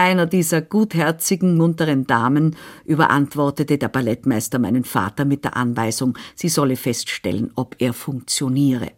[0.00, 6.76] Einer dieser gutherzigen, munteren Damen überantwortete der Ballettmeister meinen Vater mit der Anweisung, sie solle
[6.76, 8.92] feststellen, ob er funktioniere.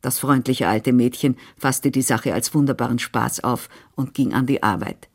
[0.00, 4.60] Das freundliche alte Mädchen fasste die Sache als wunderbaren Spaß auf und ging an die
[4.60, 5.08] Arbeit.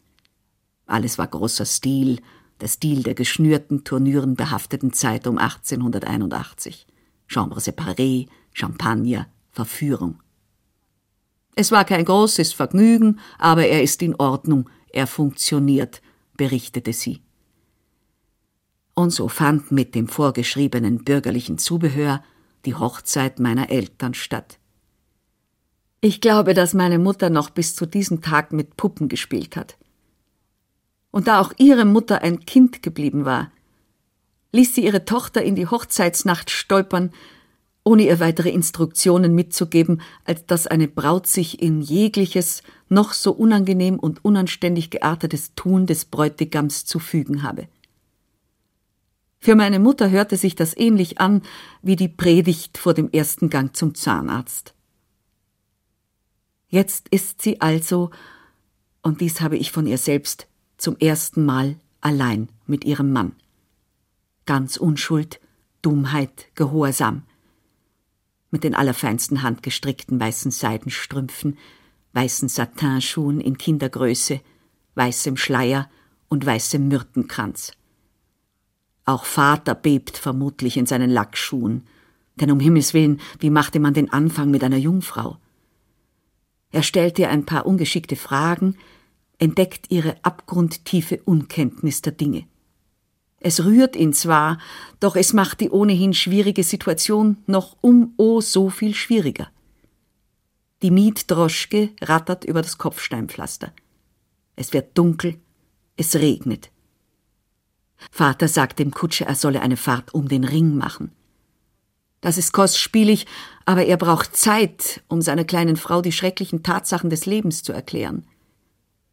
[0.85, 2.21] Alles war großer Stil,
[2.61, 6.87] der Stil der geschnürten, turnürenbehafteten Zeit um 1881.
[7.27, 10.21] Chambre séparée, Champagner, Verführung.
[11.55, 16.01] Es war kein großes Vergnügen, aber er ist in Ordnung, er funktioniert,
[16.35, 17.21] berichtete sie.
[18.93, 22.23] Und so fand mit dem vorgeschriebenen bürgerlichen Zubehör
[22.65, 24.59] die Hochzeit meiner Eltern statt.
[26.01, 29.77] Ich glaube, dass meine Mutter noch bis zu diesem Tag mit Puppen gespielt hat.
[31.11, 33.51] Und da auch ihre Mutter ein Kind geblieben war,
[34.51, 37.11] ließ sie ihre Tochter in die Hochzeitsnacht stolpern
[37.85, 43.99] ohne ihr weitere Instruktionen mitzugeben, als dass eine Braut sich in jegliches, noch so unangenehm
[43.99, 47.67] und unanständig geartetes Tun des Bräutigams zu fügen habe.
[49.39, 51.43] Für meine Mutter hörte sich das ähnlich an
[51.83, 54.73] wie die Predigt vor dem ersten Gang zum Zahnarzt.
[56.67, 58.09] Jetzt ist sie also,
[59.03, 63.33] und dies habe ich von ihr selbst, zum ersten Mal allein mit ihrem Mann.
[64.47, 65.39] Ganz Unschuld,
[65.83, 67.21] Dummheit, Gehorsam–
[68.55, 71.57] mit den allerfeinsten handgestrickten weißen Seidenstrümpfen,
[72.13, 74.39] weißen Satinschuhen in Kindergröße,
[74.93, 75.89] weißem Schleier
[76.29, 77.73] und weißem Myrtenkranz.
[79.03, 81.83] Auch Vater bebt vermutlich in seinen Lackschuhen,
[82.35, 85.35] denn um Himmels willen, wie machte man den Anfang mit einer Jungfrau?
[86.71, 88.77] Er stellt ihr ein paar ungeschickte Fragen,
[89.37, 92.47] entdeckt ihre abgrundtiefe Unkenntnis der Dinge.
[93.45, 94.57] Es rührt ihn zwar,
[94.99, 99.51] doch es macht die ohnehin schwierige Situation noch um oh so viel schwieriger.
[100.81, 103.71] Die Mietdroschke rattert über das Kopfsteinpflaster.
[104.55, 105.37] Es wird dunkel,
[105.95, 106.71] es regnet.
[108.09, 111.11] Vater sagt dem Kutscher, er solle eine Fahrt um den Ring machen.
[112.21, 113.27] Das ist kostspielig,
[113.65, 118.25] aber er braucht Zeit, um seiner kleinen Frau die schrecklichen Tatsachen des Lebens zu erklären.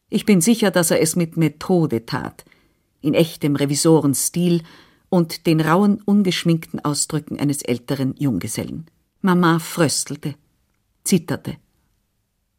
[0.09, 2.47] Ich bin sicher, dass er es mit Methode tat,
[3.03, 4.63] in echtem Revisorenstil
[5.09, 8.87] und den rauen, ungeschminkten Ausdrücken eines älteren Junggesellen.
[9.21, 10.35] Mama fröstelte,
[11.05, 11.57] zitterte,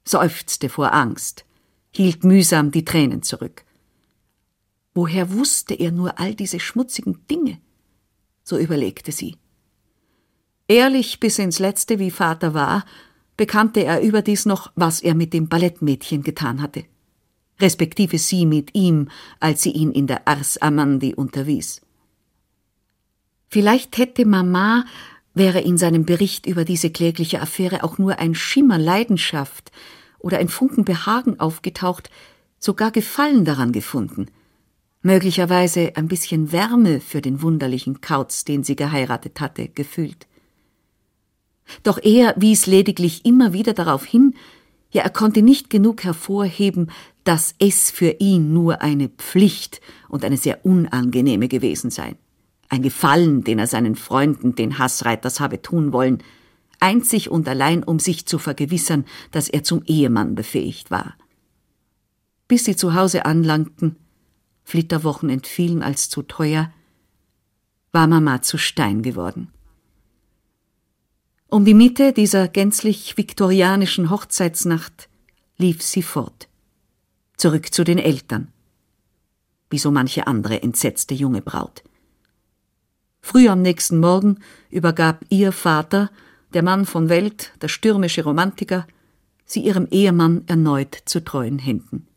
[0.05, 1.45] seufzte vor Angst,
[1.91, 3.63] hielt mühsam die Tränen zurück.
[4.93, 7.59] Woher wusste er nur all diese schmutzigen Dinge?
[8.43, 9.37] So überlegte sie.
[10.67, 12.85] Ehrlich bis ins Letzte, wie Vater war,
[13.35, 16.85] bekannte er überdies noch, was er mit dem Ballettmädchen getan hatte,
[17.63, 21.81] respektive sie mit ihm, als sie ihn in der Ars Amandi unterwies.
[23.47, 24.85] Vielleicht hätte Mama,
[25.33, 29.71] wäre in seinem Bericht über diese klägliche Affäre auch nur ein Schimmer Leidenschaft
[30.19, 32.11] oder ein Funken Behagen aufgetaucht,
[32.59, 34.27] sogar Gefallen daran gefunden–
[35.03, 40.27] möglicherweise ein bisschen Wärme für den wunderlichen Kauz, den sie geheiratet hatte, gefühlt.
[41.83, 44.33] Doch er wies lediglich immer wieder darauf hin,
[44.91, 46.89] ja er konnte nicht genug hervorheben,
[47.23, 52.15] dass es für ihn nur eine Pflicht und eine sehr unangenehme gewesen sei.
[52.69, 56.23] Ein Gefallen, den er seinen Freunden, den Hassreiters, habe tun wollen,
[56.79, 61.15] einzig und allein um sich zu vergewissern, dass er zum Ehemann befähigt war.
[62.47, 63.95] Bis sie zu Hause anlangten,
[64.63, 66.73] Flitterwochen entfielen als zu teuer,
[67.91, 69.49] war Mama zu Stein geworden.
[71.47, 75.07] Um die Mitte dieser gänzlich viktorianischen Hochzeitsnacht
[75.57, 76.49] lief sie fort,
[77.43, 78.47] zurück zu den Eltern,
[79.69, 81.83] wie so manche andere entsetzte junge Braut.
[83.19, 86.09] Früh am nächsten Morgen übergab ihr Vater,
[86.53, 88.87] der Mann von Welt, der stürmische Romantiker,
[89.43, 92.07] sie ihrem Ehemann erneut zu treuen Händen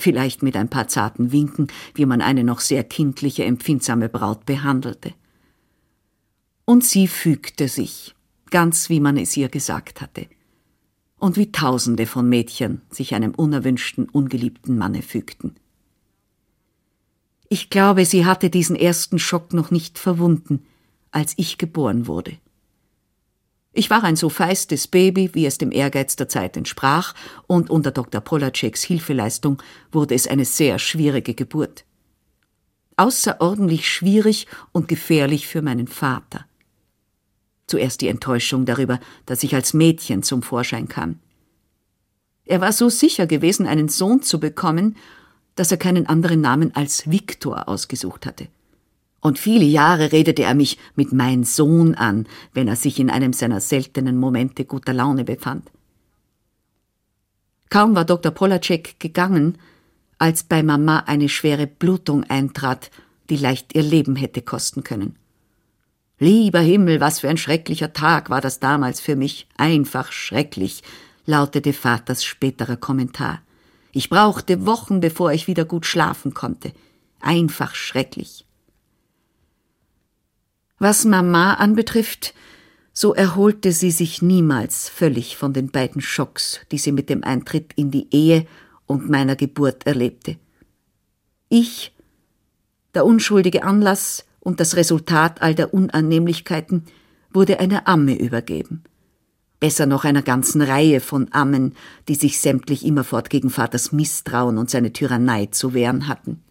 [0.00, 5.12] vielleicht mit ein paar zarten Winken, wie man eine noch sehr kindliche, empfindsame Braut behandelte.
[6.64, 8.14] Und sie fügte sich,
[8.50, 10.28] ganz wie man es ihr gesagt hatte,
[11.18, 15.56] und wie Tausende von Mädchen sich einem unerwünschten, ungeliebten Manne fügten.
[17.48, 20.66] Ich glaube, sie hatte diesen ersten Schock noch nicht verwunden,
[21.10, 22.36] als ich geboren wurde.
[23.72, 27.14] Ich war ein so feistes Baby, wie es dem Ehrgeiz der Zeit entsprach,
[27.46, 28.20] und unter Dr.
[28.20, 31.84] Polaceks Hilfeleistung wurde es eine sehr schwierige Geburt.
[32.96, 36.47] Außerordentlich schwierig und gefährlich für meinen Vater.
[37.68, 41.20] Zuerst die Enttäuschung darüber, dass ich als Mädchen zum Vorschein kam.
[42.44, 44.96] Er war so sicher gewesen, einen Sohn zu bekommen,
[45.54, 48.48] dass er keinen anderen Namen als Viktor ausgesucht hatte
[49.20, 53.32] und viele Jahre redete er mich mit mein Sohn an, wenn er sich in einem
[53.32, 55.70] seiner seltenen Momente guter Laune befand.
[57.70, 58.32] Kaum war Dr.
[58.32, 59.58] Polacek gegangen,
[60.18, 62.90] als bei Mama eine schwere Blutung eintrat,
[63.28, 65.16] die leicht ihr Leben hätte kosten können.
[66.18, 70.82] Lieber Himmel, was für ein schrecklicher Tag war das damals für mich, einfach schrecklich,
[71.26, 73.42] lautete Vaters späterer Kommentar.
[73.92, 76.72] Ich brauchte Wochen, bevor ich wieder gut schlafen konnte.
[77.20, 78.44] Einfach schrecklich.
[80.78, 82.34] Was Mama anbetrifft,
[82.92, 87.72] so erholte sie sich niemals völlig von den beiden Schocks, die sie mit dem Eintritt
[87.76, 88.46] in die Ehe
[88.86, 90.36] und meiner Geburt erlebte.
[91.48, 91.94] Ich,
[92.94, 96.86] der unschuldige Anlass und das Resultat all der Unannehmlichkeiten,
[97.30, 98.82] wurde einer Amme übergeben.
[99.60, 101.74] Besser noch einer ganzen Reihe von Ammen,
[102.08, 106.42] die sich sämtlich immerfort gegen Vaters Misstrauen und seine Tyrannei zu wehren hatten.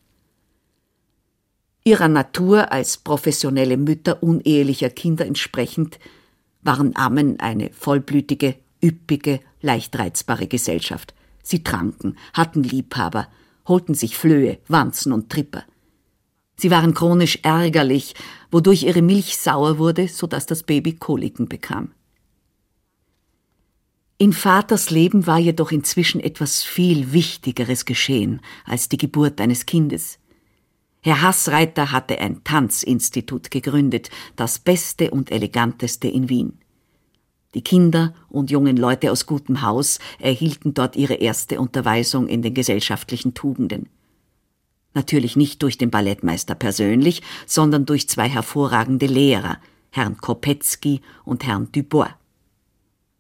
[1.86, 5.97] Ihrer Natur als professionelle Mütter unehelicher Kinder entsprechend
[6.62, 11.15] waren Ammen eine vollblütige, üppige, leicht reizbare Gesellschaft.
[11.41, 13.27] Sie tranken, hatten Liebhaber,
[13.67, 15.63] holten sich Flöhe, Wanzen und Tripper.
[16.60, 18.15] Sie waren chronisch ärgerlich,
[18.49, 21.91] wodurch ihre Milch sauer wurde, so dass das Baby Koliken bekam.
[24.17, 30.17] In Vaters Leben war jedoch inzwischen etwas viel Wichtigeres geschehen als die Geburt eines Kindes.
[31.01, 36.58] Herr Hassreiter hatte ein Tanzinstitut gegründet, das beste und eleganteste in Wien.
[37.53, 42.55] Die Kinder und jungen Leute aus gutem Haus erhielten dort ihre erste Unterweisung in den
[42.55, 43.87] gesellschaftlichen Tugenden.
[44.98, 49.60] Natürlich nicht durch den Ballettmeister persönlich, sondern durch zwei hervorragende Lehrer,
[49.91, 52.15] Herrn Kopetzky und Herrn Dubois.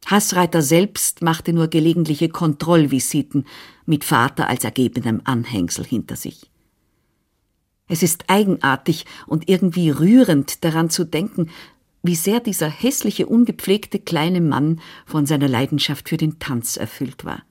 [0.07, 3.45] Hassreiter selbst machte nur gelegentliche Kontrollvisiten
[3.85, 6.49] mit Vater als ergebenem Anhängsel hinter sich.
[7.87, 11.51] Es ist eigenartig und irgendwie rührend daran zu denken,
[12.01, 17.43] wie sehr dieser hässliche, ungepflegte kleine Mann von seiner Leidenschaft für den Tanz erfüllt war.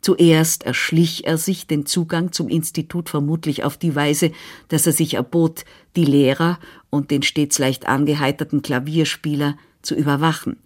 [0.00, 4.32] Zuerst erschlich er sich den Zugang zum Institut vermutlich auf die Weise,
[4.68, 10.56] dass er sich erbot, die Lehrer und den stets leicht angeheiterten Klavierspieler zu überwachen.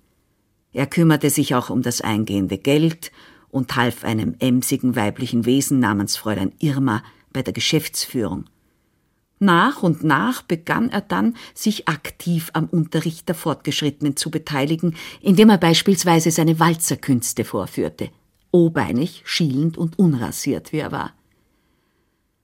[0.73, 3.13] Er kümmerte sich auch um das eingehende Geld
[3.51, 8.47] und half einem emsigen weiblichen Wesen namens Fräulein Irma bei der Geschäftsführung.
[9.41, 15.51] Nach und nach begann er dann, sich aktiv am Unterricht der Fortgeschrittenen zu beteiligen, indem
[15.51, 18.11] er beispielsweise seine Walzerkünste vorführte,
[18.55, 21.13] obeinig, schielend und unrasiert, wie er war.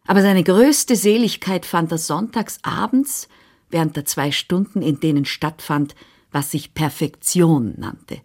[0.08, 3.28] Aber seine größte Seligkeit fand er sonntags abends,
[3.68, 5.94] während der zwei Stunden, in denen stattfand,
[6.32, 8.22] was sich Perfektion nannte.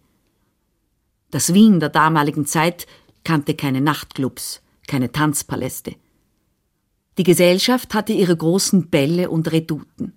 [1.30, 2.88] Das Wien der damaligen Zeit
[3.22, 5.94] kannte keine Nachtclubs, keine Tanzpaläste.
[7.18, 10.12] Die Gesellschaft hatte ihre großen Bälle und Redouten.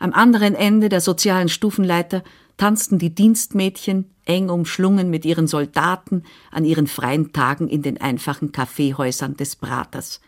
[0.00, 2.24] Am anderen Ende der sozialen Stufenleiter
[2.56, 8.50] tanzten die Dienstmädchen, eng umschlungen mit ihren Soldaten, an ihren freien Tagen in den einfachen
[8.50, 10.20] Kaffeehäusern des Praters.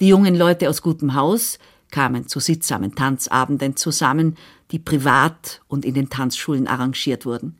[0.00, 1.58] Die jungen Leute aus gutem Haus
[1.90, 4.36] kamen zu sittsamen Tanzabenden zusammen,
[4.70, 7.56] die privat und in den Tanzschulen arrangiert wurden.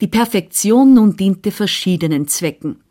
[0.00, 2.83] Die Perfektion nun diente verschiedenen Zwecken.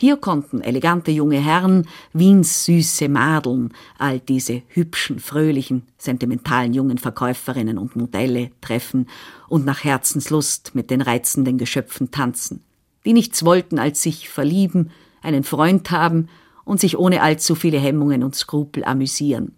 [0.00, 7.78] Hier konnten elegante junge Herren, Wiens süße Madeln, all diese hübschen, fröhlichen, sentimentalen jungen Verkäuferinnen
[7.78, 9.08] und Modelle treffen
[9.48, 12.62] und nach Herzenslust mit den reizenden Geschöpfen tanzen,
[13.04, 16.28] die nichts wollten als sich verlieben, einen Freund haben
[16.64, 19.56] und sich ohne allzu viele Hemmungen und Skrupel amüsieren.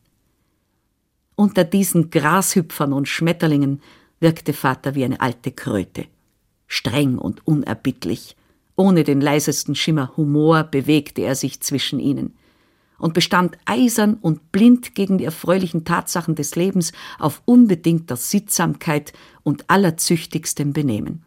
[1.36, 3.82] Unter diesen Grashüpfern und Schmetterlingen
[4.20, 6.06] wirkte Vater wie eine alte Kröte,
[6.66, 8.36] streng und unerbittlich,
[8.80, 12.34] ohne den leisesten Schimmer Humor bewegte er sich zwischen ihnen
[12.98, 19.12] und bestand eisern und blind gegen die erfreulichen Tatsachen des Lebens auf unbedingter Sittsamkeit
[19.42, 21.26] und allerzüchtigstem Benehmen.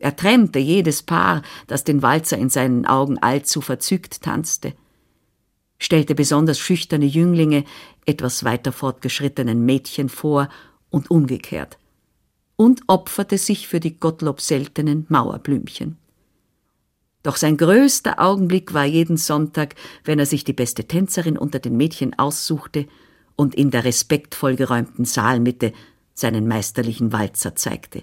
[0.00, 4.74] Er trennte jedes Paar, das den Walzer in seinen Augen allzu verzückt tanzte,
[5.78, 7.62] stellte besonders schüchterne Jünglinge
[8.04, 10.48] etwas weiter fortgeschrittenen Mädchen vor
[10.90, 11.78] und umgekehrt,
[12.56, 15.98] und opferte sich für die Gottlob seltenen Mauerblümchen.
[17.24, 21.76] Doch sein größter Augenblick war jeden Sonntag, wenn er sich die beste Tänzerin unter den
[21.76, 22.86] Mädchen aussuchte
[23.34, 25.72] und in der respektvoll geräumten Saalmitte
[26.12, 28.02] seinen meisterlichen Walzer zeigte.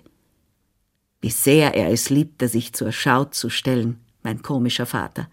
[1.22, 5.30] Wie sehr er es liebte, sich zur Schau zu stellen, mein komischer Vater.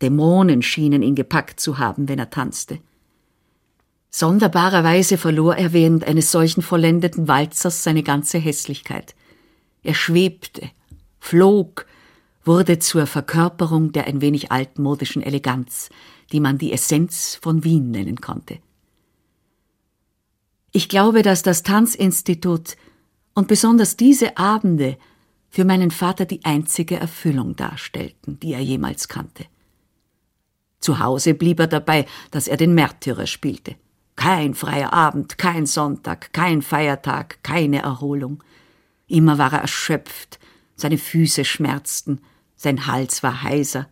[0.00, 2.78] Dämonen schienen ihn gepackt zu haben, wenn er tanzte.
[4.08, 9.14] Sonderbarerweise verlor er während eines solchen vollendeten Walzers seine ganze Hässlichkeit.
[9.82, 10.70] Er schwebte,
[11.20, 11.84] flog,
[12.44, 15.90] wurde zur Verkörperung der ein wenig altmodischen Eleganz,
[16.32, 18.58] die man die Essenz von Wien nennen konnte.
[20.72, 22.76] Ich glaube, dass das Tanzinstitut
[23.34, 24.98] und besonders diese Abende
[25.48, 29.46] für meinen Vater die einzige Erfüllung darstellten, die er jemals kannte.
[30.80, 33.76] Zu Hause blieb er dabei, dass er den Märtyrer spielte.
[34.16, 38.42] Kein freier Abend, kein Sonntag, kein Feiertag, keine Erholung.
[39.06, 40.38] Immer war er erschöpft,
[40.78, 42.20] seine Füße schmerzten,
[42.56, 43.88] sein Hals war heiser.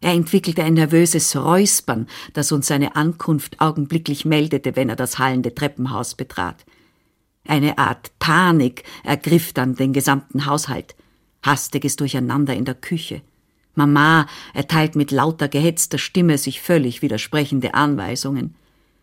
[0.00, 5.54] Er entwickelte ein nervöses Räuspern, das uns seine Ankunft augenblicklich meldete, wenn er das hallende
[5.54, 6.64] Treppenhaus betrat.
[7.46, 10.94] Eine Art Panik ergriff dann den gesamten Haushalt.
[11.42, 13.22] Hastiges Durcheinander in der Küche.
[13.74, 18.54] Mama erteilt mit lauter gehetzter Stimme sich völlig widersprechende Anweisungen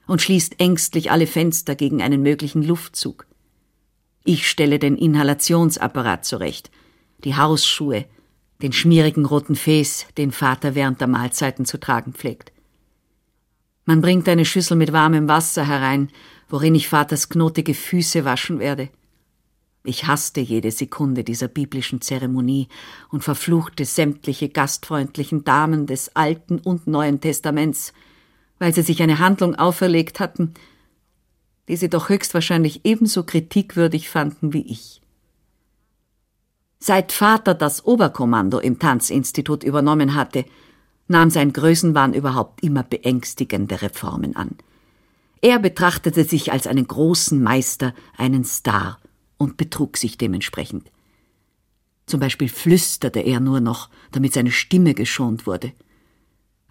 [0.08, 3.28] und schließt ängstlich alle Fenster gegen einen möglichen Luftzug.
[4.24, 6.72] Ich stelle den Inhalationsapparat zurecht,
[7.24, 8.06] die Hausschuhe,
[8.62, 12.52] den schmierigen roten Fes, den Vater während der Mahlzeiten zu tragen pflegt.
[13.86, 16.10] Man bringt eine Schüssel mit warmem Wasser herein,
[16.50, 18.90] worin ich Vaters knotige Füße waschen werde.
[19.84, 22.68] Ich hasste jede Sekunde dieser biblischen Zeremonie
[23.10, 27.92] und verfluchte sämtliche gastfreundlichen Damen des Alten und Neuen Testaments,
[28.60, 30.54] weil sie sich eine Handlung auferlegt hatten,
[31.68, 35.01] die sie doch höchstwahrscheinlich ebenso kritikwürdig fanden wie ich.
[36.84, 40.46] Seit Vater das Oberkommando im Tanzinstitut übernommen hatte,
[41.08, 44.56] nahm sein Größenwahn überhaupt immer beängstigende Reformen an.
[45.42, 48.98] Er betrachtete sich als einen großen Meister, einen Star
[49.38, 50.90] und betrug sich dementsprechend.
[52.08, 55.74] Zum Beispiel flüsterte er nur noch, damit seine Stimme geschont wurde.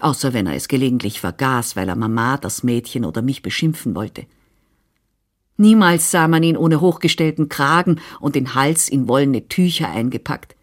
[0.00, 4.26] Außer wenn er es gelegentlich vergaß, weil er Mama, das Mädchen oder mich beschimpfen wollte.
[5.60, 10.56] Niemals sah man ihn ohne hochgestellten Kragen und den Hals in wollene Tücher eingepackt.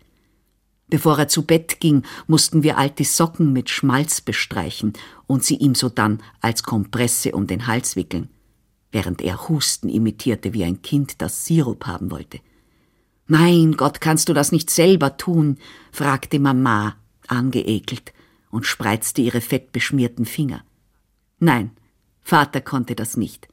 [0.87, 4.93] Bevor er zu Bett ging, mussten wir alte Socken mit Schmalz bestreichen
[5.27, 8.29] und sie ihm sodann als Kompresse um den Hals wickeln,
[8.91, 12.39] während er Husten imitierte wie ein Kind, das Sirup haben wollte.
[13.27, 15.59] Mein Gott, kannst du das nicht selber tun?
[15.91, 16.95] fragte Mama,
[17.27, 18.13] angeekelt,
[18.49, 20.63] und spreizte ihre fettbeschmierten Finger.
[21.37, 21.69] Nein,
[22.23, 23.47] Vater konnte das nicht.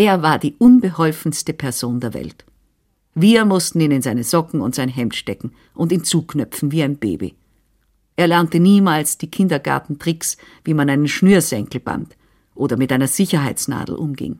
[0.00, 2.46] Er war die unbeholfenste Person der Welt.
[3.14, 6.96] Wir mussten ihn in seine Socken und sein Hemd stecken und ihn zuknöpfen wie ein
[6.96, 7.34] Baby.
[8.16, 12.16] Er lernte niemals die Kindergartentricks, wie man einen Schnürsenkel band
[12.54, 14.38] oder mit einer Sicherheitsnadel umging.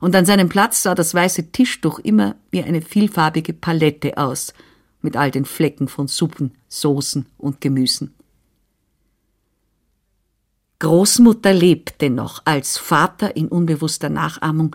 [0.00, 4.52] Und an seinem Platz sah das weiße Tischtuch immer wie eine vielfarbige Palette aus,
[5.00, 8.12] mit all den Flecken von Suppen, Soßen und Gemüsen.
[10.78, 14.74] Großmutter lebte noch, als Vater in unbewusster Nachahmung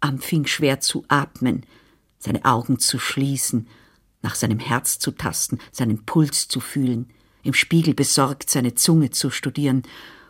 [0.00, 1.64] anfing schwer zu atmen,
[2.18, 3.68] seine Augen zu schließen,
[4.22, 7.10] nach seinem Herz zu tasten, seinen Puls zu fühlen,
[7.42, 9.82] im Spiegel besorgt seine Zunge zu studieren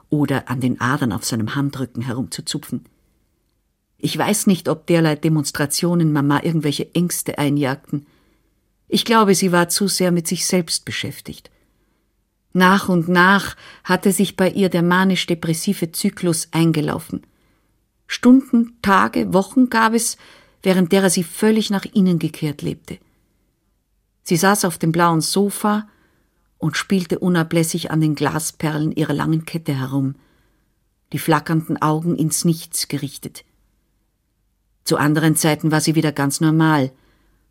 [0.09, 2.87] oder an den Adern auf seinem Handrücken herumzuzupfen.
[3.99, 8.07] Ich weiß nicht, ob derlei Demonstrationen Mama irgendwelche Ängste einjagten.
[8.89, 11.51] Ich glaube, sie war zu sehr mit sich selbst beschäftigt.
[12.53, 17.23] Nach und nach hatte sich bei ihr der manisch-depressive Zyklus eingelaufen.
[18.07, 20.19] Stunden, Tage, Wochen gab es,
[20.63, 22.99] während derer sie völlig nach innen gekehrt lebte.
[24.23, 25.89] Sie saß auf dem blauen Sofa
[26.59, 30.15] und spielte unablässig an den Glasperlen ihrer langen Kette herum,
[31.13, 33.45] die flackernden Augen ins Nichts gerichtet.
[34.85, 36.93] Zu anderen Zeiten war sie wieder ganz normal,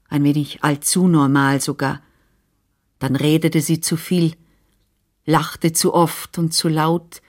[0.09, 2.01] ein wenig allzu normal sogar.
[2.99, 4.35] Dann redete sie zu viel,
[5.25, 7.21] lachte zu oft und zu laut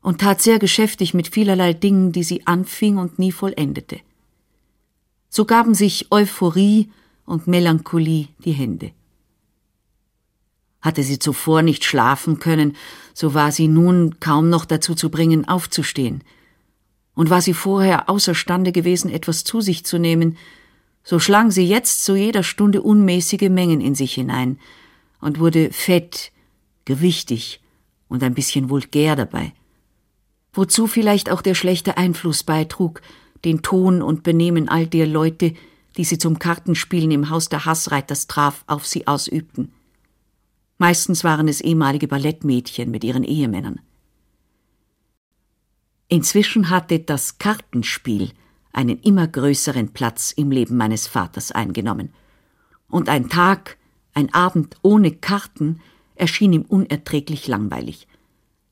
[0.00, 4.00] und tat sehr geschäftig mit vielerlei Dingen, die sie anfing und nie vollendete.
[5.28, 6.90] So gaben sich Euphorie
[7.26, 8.92] und Melancholie die Hände.
[10.80, 12.76] Hatte sie zuvor nicht schlafen können,
[13.12, 16.22] so war sie nun kaum noch dazu zu bringen, aufzustehen.
[17.14, 20.36] Und war sie vorher außerstande gewesen, etwas zu sich zu nehmen,
[21.02, 24.58] so schlang sie jetzt zu jeder Stunde unmäßige Mengen in sich hinein
[25.20, 26.30] und wurde fett,
[26.88, 27.60] gewichtig
[28.08, 29.52] und ein bisschen vulgär dabei.
[30.54, 33.02] Wozu vielleicht auch der schlechte Einfluss beitrug,
[33.44, 35.52] den Ton und Benehmen all der Leute,
[35.98, 39.70] die sie zum Kartenspielen im Haus der Hassreiters traf, auf sie ausübten.
[40.78, 43.80] Meistens waren es ehemalige Ballettmädchen mit ihren Ehemännern.
[46.08, 48.30] Inzwischen hatte das Kartenspiel
[48.72, 52.14] einen immer größeren Platz im Leben meines Vaters eingenommen.
[52.88, 53.76] Und ein Tag,
[54.14, 55.80] ein Abend ohne Karten
[56.18, 58.06] erschien ihm unerträglich langweilig,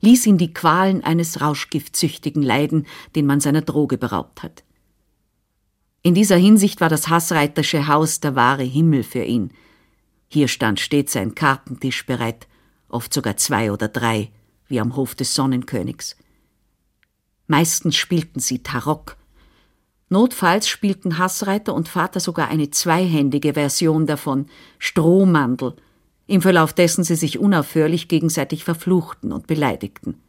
[0.00, 4.64] ließ ihn die Qualen eines Rauschgiftsüchtigen leiden, den man seiner Droge beraubt hat.
[6.02, 9.50] In dieser Hinsicht war das Hassreitersche Haus der wahre Himmel für ihn.
[10.28, 12.46] Hier stand stets ein Kartentisch bereit,
[12.88, 14.30] oft sogar zwei oder drei,
[14.68, 16.16] wie am Hof des Sonnenkönigs.
[17.46, 19.16] Meistens spielten sie Tarock.
[20.08, 24.46] Notfalls spielten Hassreiter und Vater sogar eine zweihändige Version davon,
[24.78, 25.74] Strohmandel,
[26.26, 30.20] im Verlauf dessen sie sich unaufhörlich gegenseitig verfluchten und beleidigten.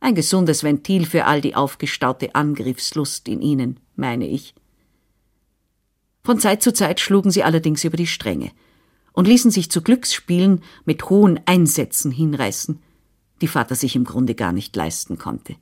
[0.00, 4.54] Ein gesundes Ventil für all die aufgestaute Angriffslust in ihnen, meine ich.
[6.22, 8.50] Von Zeit zu Zeit schlugen sie allerdings über die Stränge
[9.12, 12.82] und ließen sich zu Glücksspielen mit hohen Einsätzen hinreißen,
[13.40, 15.56] die Vater sich im Grunde gar nicht leisten konnte.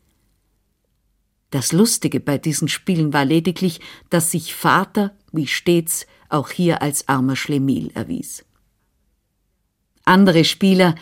[1.51, 7.09] Das Lustige bei diesen Spielen war lediglich, dass sich Vater, wie stets, auch hier als
[7.09, 8.45] armer Schlemiel erwies.
[10.05, 10.95] Andere Spieler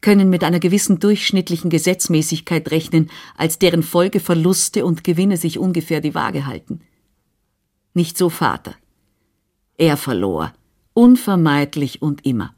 [0.00, 6.00] können mit einer gewissen durchschnittlichen Gesetzmäßigkeit rechnen, als deren Folge Verluste und Gewinne sich ungefähr
[6.00, 6.80] die Waage halten.
[7.92, 8.74] Nicht so Vater.
[9.78, 10.52] Er verlor,
[10.94, 12.54] unvermeidlich und immer.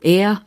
[0.00, 0.42] Er,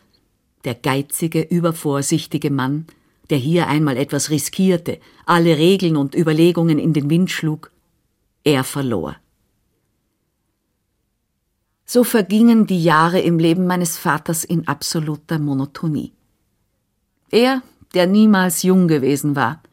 [0.63, 2.85] der geizige, übervorsichtige Mann,
[3.29, 7.71] der hier einmal etwas riskierte, alle Regeln und Überlegungen in den Wind schlug,
[8.43, 9.17] er verlor.
[11.89, 16.11] So vergingen die Jahre im Leben meines Vaters in absoluter Monotonie.
[17.31, 17.61] Er,
[17.93, 19.63] der niemals jung gewesen war,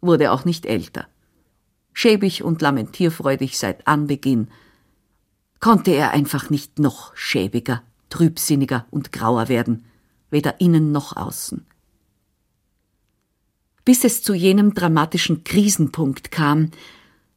[0.00, 1.06] wurde auch nicht älter.
[1.92, 4.48] Schäbig und lamentierfreudig seit Anbeginn,
[5.60, 9.84] konnte er einfach nicht noch schäbiger, trübsinniger und grauer werden,
[10.30, 11.66] weder innen noch außen.
[13.84, 16.70] Bis es zu jenem dramatischen Krisenpunkt kam,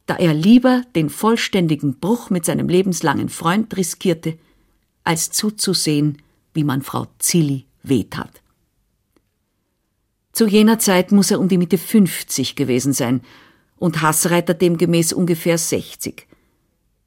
[0.06, 4.38] da er lieber den vollständigen Bruch mit seinem lebenslangen Freund riskierte,
[5.04, 6.22] als zuzusehen,
[6.54, 8.42] wie man Frau Zilli wehtat.
[10.32, 13.22] Zu jener Zeit muss er um die Mitte 50 gewesen sein,
[13.78, 16.26] und Hassreiter demgemäß ungefähr 60.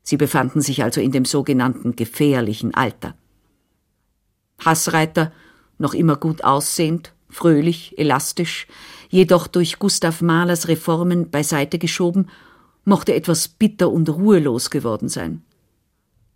[0.03, 3.15] Sie befanden sich also in dem sogenannten gefährlichen Alter.
[4.63, 5.31] Hassreiter,
[5.77, 8.67] noch immer gut aussehend, fröhlich, elastisch,
[9.09, 12.29] jedoch durch Gustav Mahlers Reformen beiseite geschoben,
[12.89, 15.43] mochte etwas bitter und ruhelos geworden sein.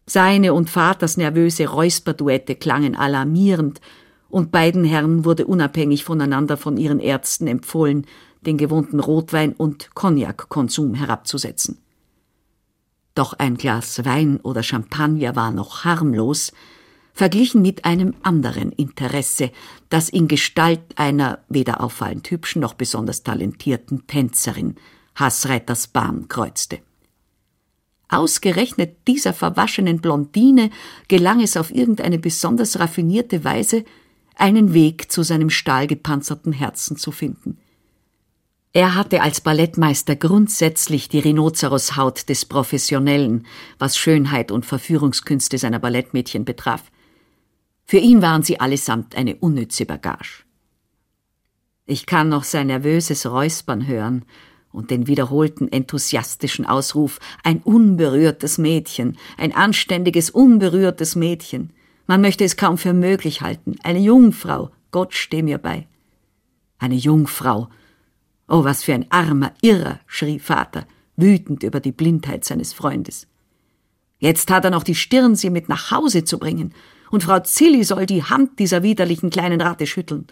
[0.06, 3.82] Seine und Vaters nervöse Räusperduette klangen alarmierend,
[4.30, 8.08] und beiden Herren wurde unabhängig voneinander von ihren Ärzten empfohlen,
[8.42, 11.78] den gewohnten Rotwein- und Cognac-Konsum herabzusetzen.
[13.14, 16.52] Doch ein Glas Wein oder Champagner war noch harmlos,
[17.14, 19.52] verglichen mit einem anderen Interesse,
[19.90, 24.76] das in Gestalt einer weder auffallend hübschen noch besonders talentierten Tänzerin
[25.16, 26.80] Hassreiters Bahn kreuzte.
[28.10, 30.70] Ausgerechnet dieser verwaschenen Blondine
[31.08, 33.86] gelang es auf irgendeine besonders raffinierte Weise,
[34.36, 37.58] einen Weg zu seinem stahlgepanzerten Herzen zu finden.
[38.72, 43.46] Er hatte als Ballettmeister grundsätzlich die Rhinoceroshaut des Professionellen,
[43.78, 46.92] was Schönheit und Verführungskünste seiner Ballettmädchen betraf.
[47.86, 50.44] Für ihn waren sie allesamt eine unnütze Bagage.
[51.86, 54.26] Ich kann noch sein nervöses Räuspern hören
[54.74, 61.72] und den wiederholten enthusiastischen Ausruf ein unberührtes Mädchen, ein anständiges, unberührtes Mädchen.
[62.08, 63.76] Man möchte es kaum für möglich halten.
[63.84, 65.88] Eine Jungfrau, Gott steh mir bei.
[66.80, 67.70] Eine Jungfrau.
[68.50, 73.28] Oh, was für ein armer Irrer, schrie Vater, wütend über die Blindheit seines Freundes.
[74.20, 76.74] Jetzt hat er noch die Stirn, sie mit nach Hause zu bringen,
[77.12, 80.26] und Frau Zilli soll die Hand dieser widerlichen kleinen Ratte schütteln.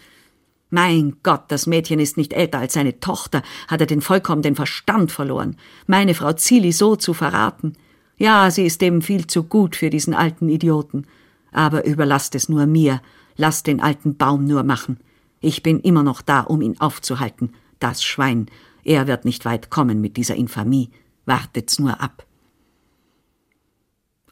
[0.73, 4.55] Mein Gott, das Mädchen ist nicht älter als seine Tochter, hat er den vollkommen den
[4.55, 5.57] Verstand verloren.
[5.85, 7.73] Meine Frau Zilli so zu verraten.
[8.17, 11.05] Ja, sie ist eben viel zu gut für diesen alten Idioten.
[11.51, 13.01] Aber überlasst es nur mir,
[13.35, 14.97] lasst den alten Baum nur machen.
[15.41, 17.51] Ich bin immer noch da, um ihn aufzuhalten.
[17.79, 18.45] Das Schwein,
[18.85, 20.89] er wird nicht weit kommen mit dieser Infamie.
[21.25, 22.25] Wartet's nur ab.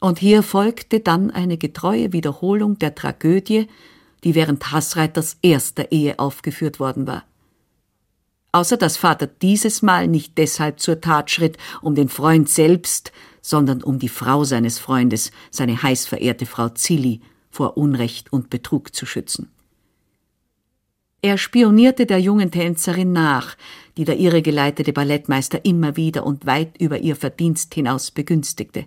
[0.00, 3.68] Und hier folgte dann eine getreue Wiederholung der Tragödie,
[4.24, 7.24] die während Hassreiters erster Ehe aufgeführt worden war.
[8.52, 13.12] Außer dass Vater dieses Mal nicht deshalb zur Tat schritt, um den Freund selbst,
[13.42, 18.94] sondern um die Frau seines Freundes, seine heiß verehrte Frau Zilli, vor Unrecht und Betrug
[18.94, 19.50] zu schützen.
[21.22, 23.56] Er spionierte der jungen Tänzerin nach,
[23.96, 28.86] die der ihre geleitete Ballettmeister immer wieder und weit über ihr Verdienst hinaus begünstigte.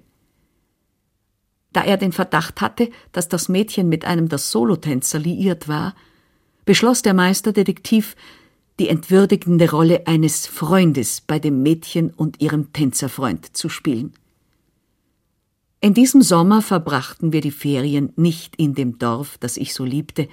[1.74, 5.96] Da er den Verdacht hatte, dass das Mädchen mit einem der Solotänzer liiert war,
[6.66, 8.16] beschloss der Meisterdetektiv,
[8.80, 14.14] die entwürdigende Rolle eines Freundes bei dem Mädchen und ihrem Tänzerfreund zu spielen.
[15.80, 20.30] In diesem Sommer verbrachten wir die Ferien nicht in dem Dorf, das ich so liebte,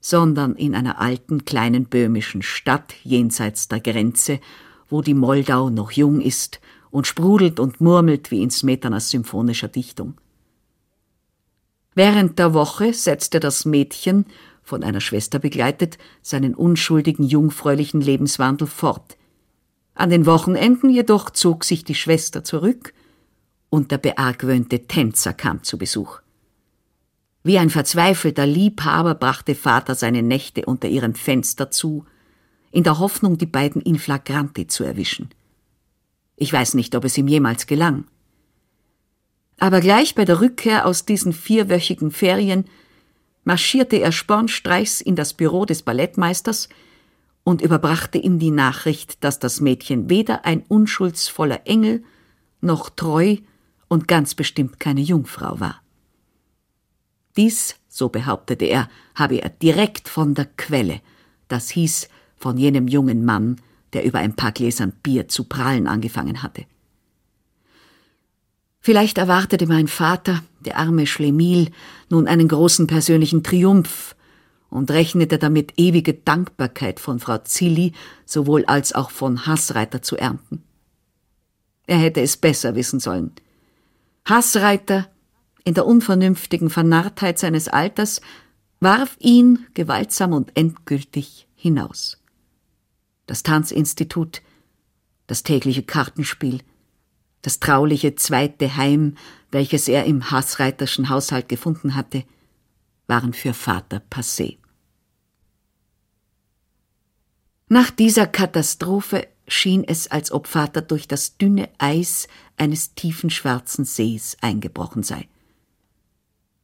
[0.00, 4.40] sondern in einer alten kleinen böhmischen Stadt jenseits der Grenze,
[4.88, 6.60] wo die Moldau noch jung ist
[6.90, 10.14] und sprudelt und murmelt wie in Smetanas symphonischer Dichtung.
[11.98, 14.24] Während der Woche setzte das Mädchen,
[14.62, 19.16] von einer Schwester begleitet, seinen unschuldigen, jungfräulichen Lebenswandel fort.
[19.94, 22.94] An den Wochenenden jedoch zog sich die Schwester zurück
[23.68, 26.20] und der beargwöhnte Tänzer kam zu Besuch.
[27.42, 32.04] Wie ein verzweifelter Liebhaber brachte Vater seine Nächte unter ihrem Fenster zu,
[32.70, 35.30] in der Hoffnung, die beiden in Flagranti zu erwischen.
[36.36, 38.04] Ich weiß nicht, ob es ihm jemals gelang.
[39.58, 42.64] Aber gleich bei der Rückkehr aus diesen vierwöchigen Ferien
[43.44, 46.68] marschierte er spornstreichs in das Büro des Ballettmeisters
[47.44, 52.04] und überbrachte ihm die Nachricht, dass das Mädchen weder ein unschuldsvoller Engel
[52.60, 53.36] noch treu
[53.88, 55.80] und ganz bestimmt keine Jungfrau war.
[57.36, 61.00] Dies, so behauptete er, habe er direkt von der Quelle,
[61.48, 63.60] das hieß von jenem jungen Mann,
[63.92, 66.66] der über ein paar Gläsern Bier zu prahlen angefangen hatte.
[68.80, 71.70] Vielleicht erwartete mein Vater, der arme Schlemiel,
[72.08, 74.14] nun einen großen persönlichen Triumph
[74.70, 77.92] und rechnete damit ewige Dankbarkeit von Frau Zilli
[78.24, 80.62] sowohl als auch von Hassreiter zu ernten.
[81.86, 83.32] Er hätte es besser wissen sollen.
[84.26, 85.08] Hassreiter,
[85.64, 88.20] in der unvernünftigen Vernarrtheit seines Alters,
[88.80, 92.18] warf ihn gewaltsam und endgültig hinaus.
[93.26, 94.42] Das Tanzinstitut,
[95.26, 96.60] das tägliche Kartenspiel,
[97.42, 99.16] das trauliche zweite Heim,
[99.50, 102.24] welches er im Hassreiterschen Haushalt gefunden hatte,
[103.06, 104.58] waren für Vater passé.
[107.68, 113.84] Nach dieser Katastrophe schien es, als ob Vater durch das dünne Eis eines tiefen schwarzen
[113.84, 115.28] Sees eingebrochen sei.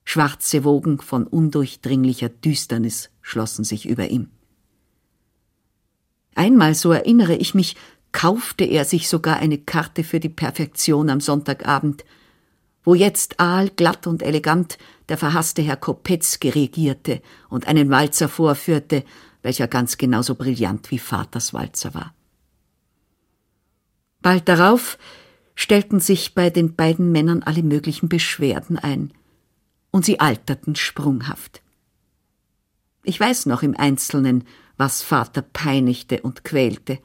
[0.05, 4.31] Schwarze Wogen von undurchdringlicher Düsternis schlossen sich über ihm.
[6.35, 7.77] Einmal, so erinnere ich mich,
[8.15, 12.05] kaufte er sich sogar eine Karte für die Perfektion am Sonntagabend,
[12.85, 19.05] wo jetzt aal, glatt und elegant der verhasste Herr Kopetzky regierte und einen Walzer vorführte,
[19.43, 22.15] welcher ganz genauso brillant wie Vaters Walzer war.
[24.23, 24.97] Bald darauf
[25.57, 29.13] stellten sich bei den beiden Männern alle möglichen Beschwerden ein,
[29.91, 31.63] und sie alterten sprunghaft.
[33.03, 34.45] Ich weiß noch im Einzelnen,
[34.77, 36.99] was Vater peinigte und quälte.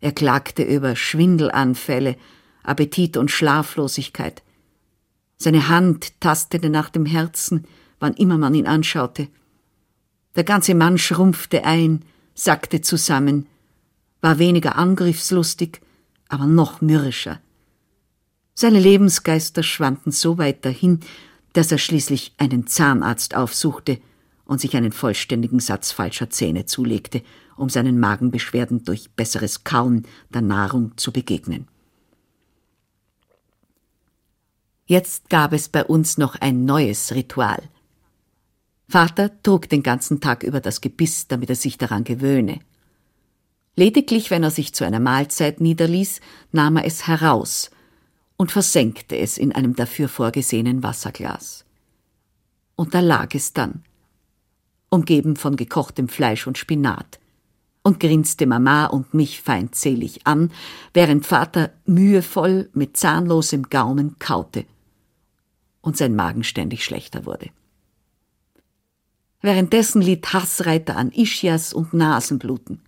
[0.00, 2.16] Er klagte über Schwindelanfälle,
[2.62, 4.42] Appetit und Schlaflosigkeit.
[5.36, 7.66] Seine Hand tastete nach dem Herzen,
[7.98, 9.28] wann immer man ihn anschaute.
[10.36, 13.46] Der ganze Mann schrumpfte ein, sackte zusammen,
[14.20, 15.80] war weniger angriffslustig,
[16.28, 17.40] aber noch mürrischer.
[18.54, 21.00] Seine Lebensgeister schwanden so weit dahin,
[21.52, 24.00] dass er schließlich einen Zahnarzt aufsuchte
[24.48, 27.22] und sich einen vollständigen Satz falscher Zähne zulegte,
[27.56, 31.68] um seinen Magenbeschwerden durch besseres Kauen der Nahrung zu begegnen.
[34.86, 37.62] Jetzt gab es bei uns noch ein neues Ritual.
[38.88, 42.60] Vater trug den ganzen Tag über das Gebiss, damit er sich daran gewöhne.
[43.76, 46.22] Lediglich, wenn er sich zu einer Mahlzeit niederließ,
[46.52, 47.70] nahm er es heraus
[48.38, 51.66] und versenkte es in einem dafür vorgesehenen Wasserglas.
[52.76, 53.84] Und da lag es dann,
[54.90, 57.18] umgeben von gekochtem Fleisch und Spinat,
[57.82, 60.50] und grinste Mama und mich feindselig an,
[60.92, 64.66] während Vater mühevoll mit zahnlosem Gaumen kaute
[65.80, 67.50] und sein Magen ständig schlechter wurde.
[69.40, 72.80] Währenddessen litt Hassreiter an Ischias und Nasenbluten.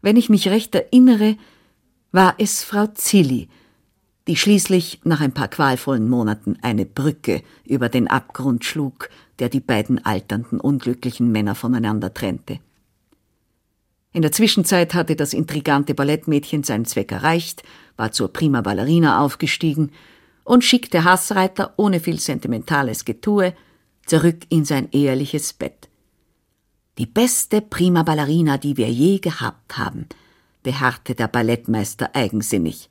[0.00, 1.36] Wenn ich mich recht erinnere,
[2.12, 3.48] war es Frau Zilli,
[4.30, 9.10] die schließlich nach ein paar qualvollen Monaten eine Brücke über den Abgrund schlug,
[9.40, 12.60] der die beiden alternden, unglücklichen Männer voneinander trennte.
[14.12, 17.64] In der Zwischenzeit hatte das intrigante Ballettmädchen seinen Zweck erreicht,
[17.96, 19.90] war zur Prima Ballerina aufgestiegen
[20.44, 23.52] und schickte Hassreiter ohne viel sentimentales Getue
[24.06, 25.88] zurück in sein eheliches Bett.
[26.98, 30.06] Die beste Prima Ballerina, die wir je gehabt haben,
[30.62, 32.89] beharrte der Ballettmeister eigensinnig,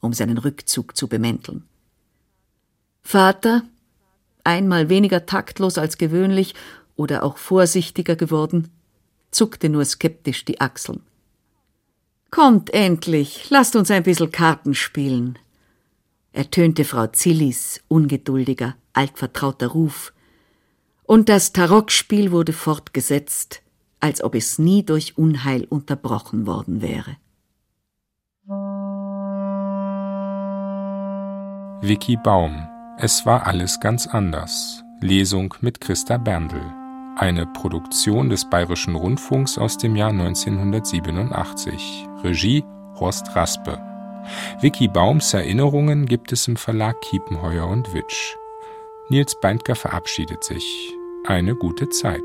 [0.00, 1.64] um seinen Rückzug zu bemänteln.
[3.02, 3.62] Vater,
[4.44, 6.54] einmal weniger taktlos als gewöhnlich
[6.96, 8.70] oder auch vorsichtiger geworden,
[9.30, 11.00] zuckte nur skeptisch die Achseln.
[12.30, 15.38] Kommt endlich, lasst uns ein bisschen Karten spielen,
[16.32, 20.12] ertönte Frau Zillis ungeduldiger, altvertrauter Ruf,
[21.04, 23.62] und das Tarockspiel wurde fortgesetzt,
[23.98, 27.16] als ob es nie durch Unheil unterbrochen worden wäre.
[31.80, 32.66] Vicky Baum
[32.98, 34.82] Es war alles ganz anders.
[35.00, 36.60] Lesung mit Christa Berndl.
[37.16, 42.08] Eine Produktion des Bayerischen Rundfunks aus dem Jahr 1987.
[42.24, 42.64] Regie
[42.98, 43.80] Horst Raspe.
[44.60, 48.34] Vicky Baums Erinnerungen gibt es im Verlag Kiepenheuer und Witsch.
[49.08, 50.92] Nils Beindker verabschiedet sich.
[51.28, 52.24] Eine gute Zeit.